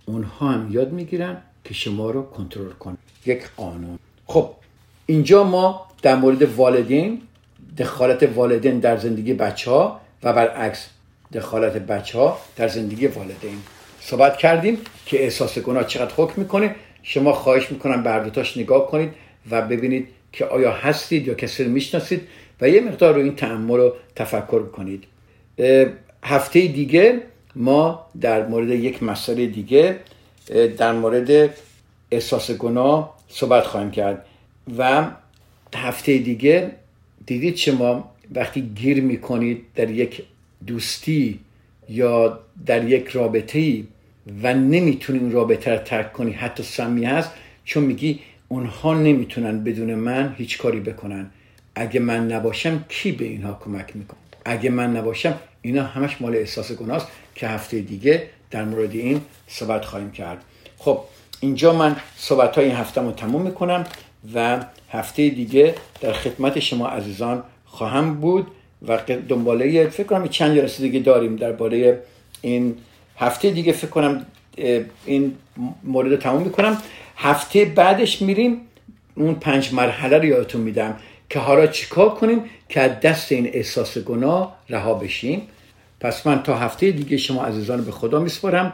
اونها 0.06 0.48
هم 0.48 0.68
یاد 0.70 0.92
می‌گیرن 0.92 1.36
که 1.64 1.74
شما 1.74 2.10
رو 2.10 2.22
کنترل 2.22 2.70
کنن. 2.70 2.96
یک 3.26 3.42
قانون. 3.56 3.98
خب 4.26 4.50
اینجا 5.06 5.44
ما 5.44 5.86
در 6.02 6.16
مورد 6.16 6.42
والدین 6.42 7.22
دخالت 7.78 8.22
والدین 8.22 8.78
در 8.78 8.96
زندگی 8.96 9.34
بچه 9.34 9.70
ها 9.70 10.00
و 10.22 10.32
برعکس 10.32 10.86
دخالت 11.32 11.72
بچه 11.72 12.18
ها 12.18 12.38
در 12.56 12.68
زندگی 12.68 13.06
والدین 13.06 13.58
صحبت 14.00 14.36
کردیم 14.36 14.78
که 15.06 15.24
احساس 15.24 15.58
گناه 15.58 15.84
چقدر 15.84 16.12
حکم 16.16 16.40
می‌کنه. 16.40 16.74
شما 17.02 17.32
خواهش 17.32 17.70
می‌کنم 17.70 18.02
بردوتاش 18.02 18.56
نگاه 18.56 18.90
کنید 18.90 19.10
و 19.50 19.62
ببینید 19.62 20.08
که 20.32 20.44
آیا 20.44 20.72
هستید 20.72 21.26
یا 21.26 21.34
کسی 21.34 21.64
رو 21.64 21.70
می‌شناسید 21.70 22.20
و 22.60 22.68
یه 22.68 22.80
مقدار 22.80 23.14
رو 23.14 23.20
این 23.20 23.36
تعمل 23.36 23.76
رو 23.76 23.94
تفکر 24.16 24.62
کنید. 24.62 25.04
هفته 26.24 26.66
دیگه 26.66 27.20
ما 27.56 28.06
در 28.20 28.46
مورد 28.46 28.70
یک 28.70 29.02
مسئله 29.02 29.46
دیگه 29.46 29.96
در 30.78 30.92
مورد 30.92 31.54
احساس 32.10 32.50
گناه 32.50 33.16
صحبت 33.28 33.64
خواهیم 33.64 33.90
کرد 33.90 34.26
و 34.78 35.06
هفته 35.74 36.18
دیگه 36.18 36.70
دیدید 37.26 37.56
شما 37.56 38.10
وقتی 38.34 38.60
گیر 38.60 39.02
می‌کنید 39.02 39.64
در 39.74 39.90
یک 39.90 40.22
دوستی 40.66 41.40
یا 41.88 42.40
در 42.66 42.88
یک 42.88 43.08
رابطه 43.08 43.82
و 44.42 44.54
نمی‌تونی 44.54 45.18
اون 45.18 45.32
رابطه 45.32 45.70
رو 45.70 45.78
ترک 45.78 46.12
کنی. 46.12 46.32
حتی 46.32 46.62
سمی 46.62 47.04
هست 47.04 47.30
چون 47.64 47.84
میگی 47.84 48.20
اونها 48.48 48.94
نمی‌تونن 48.94 49.64
بدون 49.64 49.94
من 49.94 50.34
هیچ 50.38 50.58
کاری 50.58 50.80
بکنن. 50.80 51.30
اگه 51.74 52.00
من 52.00 52.32
نباشم 52.32 52.84
کی 52.88 53.12
به 53.12 53.24
اینها 53.24 53.58
کمک 53.64 53.96
می‌کنه؟ 53.96 54.18
اگه 54.44 54.70
من 54.70 54.96
نباشم 54.96 55.34
اینا 55.62 55.82
همش 55.82 56.16
مال 56.20 56.36
احساس 56.36 56.72
گناست 56.72 57.06
که 57.34 57.48
هفته 57.48 57.80
دیگه 57.80 58.22
در 58.50 58.64
مورد 58.64 58.92
این 58.92 59.20
صحبت 59.48 59.84
خواهیم 59.84 60.10
کرد. 60.10 60.44
خب 60.78 61.00
اینجا 61.40 61.72
من 61.72 61.96
صحبت 62.16 62.56
های 62.56 62.64
این 62.64 62.74
هفته 62.74 63.00
رو 63.00 63.12
تموم 63.12 63.42
می‌کنم 63.42 63.84
و 64.34 64.64
هفته 64.90 65.28
دیگه 65.28 65.74
در 66.00 66.12
خدمت 66.12 66.58
شما 66.58 66.88
عزیزان 66.88 67.42
خواهم 67.64 68.14
بود 68.14 68.46
و 68.88 68.98
دنباله 69.28 69.88
فکر 69.88 70.06
کنم 70.06 70.28
چند 70.28 70.56
جلسه 70.56 70.82
دیگه 70.82 71.00
داریم 71.00 71.36
درباره 71.36 72.02
این 72.42 72.76
هفته 73.20 73.50
دیگه 73.50 73.72
فکر 73.72 73.90
کنم 73.90 74.26
این 75.04 75.34
مورد 75.84 76.18
تموم 76.18 76.42
می‌کنم. 76.42 76.78
هفته 77.16 77.64
بعدش 77.64 78.22
میریم 78.22 78.60
اون 79.14 79.34
پنج 79.34 79.74
مرحله 79.74 80.18
رو 80.18 80.24
یادتون 80.24 80.60
میدم 80.60 80.96
که 81.30 81.38
حالا 81.38 81.66
چیکار 81.66 82.14
کنیم 82.14 82.44
که 82.68 82.80
از 82.80 83.00
دست 83.00 83.32
این 83.32 83.46
احساس 83.52 83.98
گناه 83.98 84.56
رها 84.68 84.94
بشیم. 84.94 85.42
پس 86.00 86.26
من 86.26 86.42
تا 86.42 86.56
هفته 86.56 86.90
دیگه 86.90 87.16
شما 87.16 87.44
عزیزان 87.44 87.84
به 87.84 87.92
خدا 87.92 88.20
میسپارم 88.20 88.72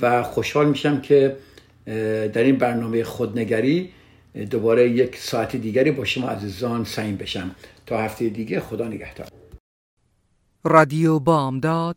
و 0.00 0.22
خوشحال 0.22 0.68
میشم 0.68 1.00
که 1.00 1.36
در 2.32 2.42
این 2.42 2.56
برنامه 2.56 3.04
خودنگری 3.04 3.90
دوباره 4.50 4.90
یک 4.90 5.16
ساعت 5.16 5.56
دیگری 5.56 5.90
با 5.90 6.04
شما 6.04 6.28
عزیزان 6.28 6.84
سعیم 6.84 7.16
بشم. 7.16 7.54
تا 7.86 7.98
هفته 7.98 8.28
دیگه 8.28 8.60
خدا 8.60 8.88
نگهدار. 8.88 9.26
رادیو 10.64 11.18
بامداد 11.18 11.96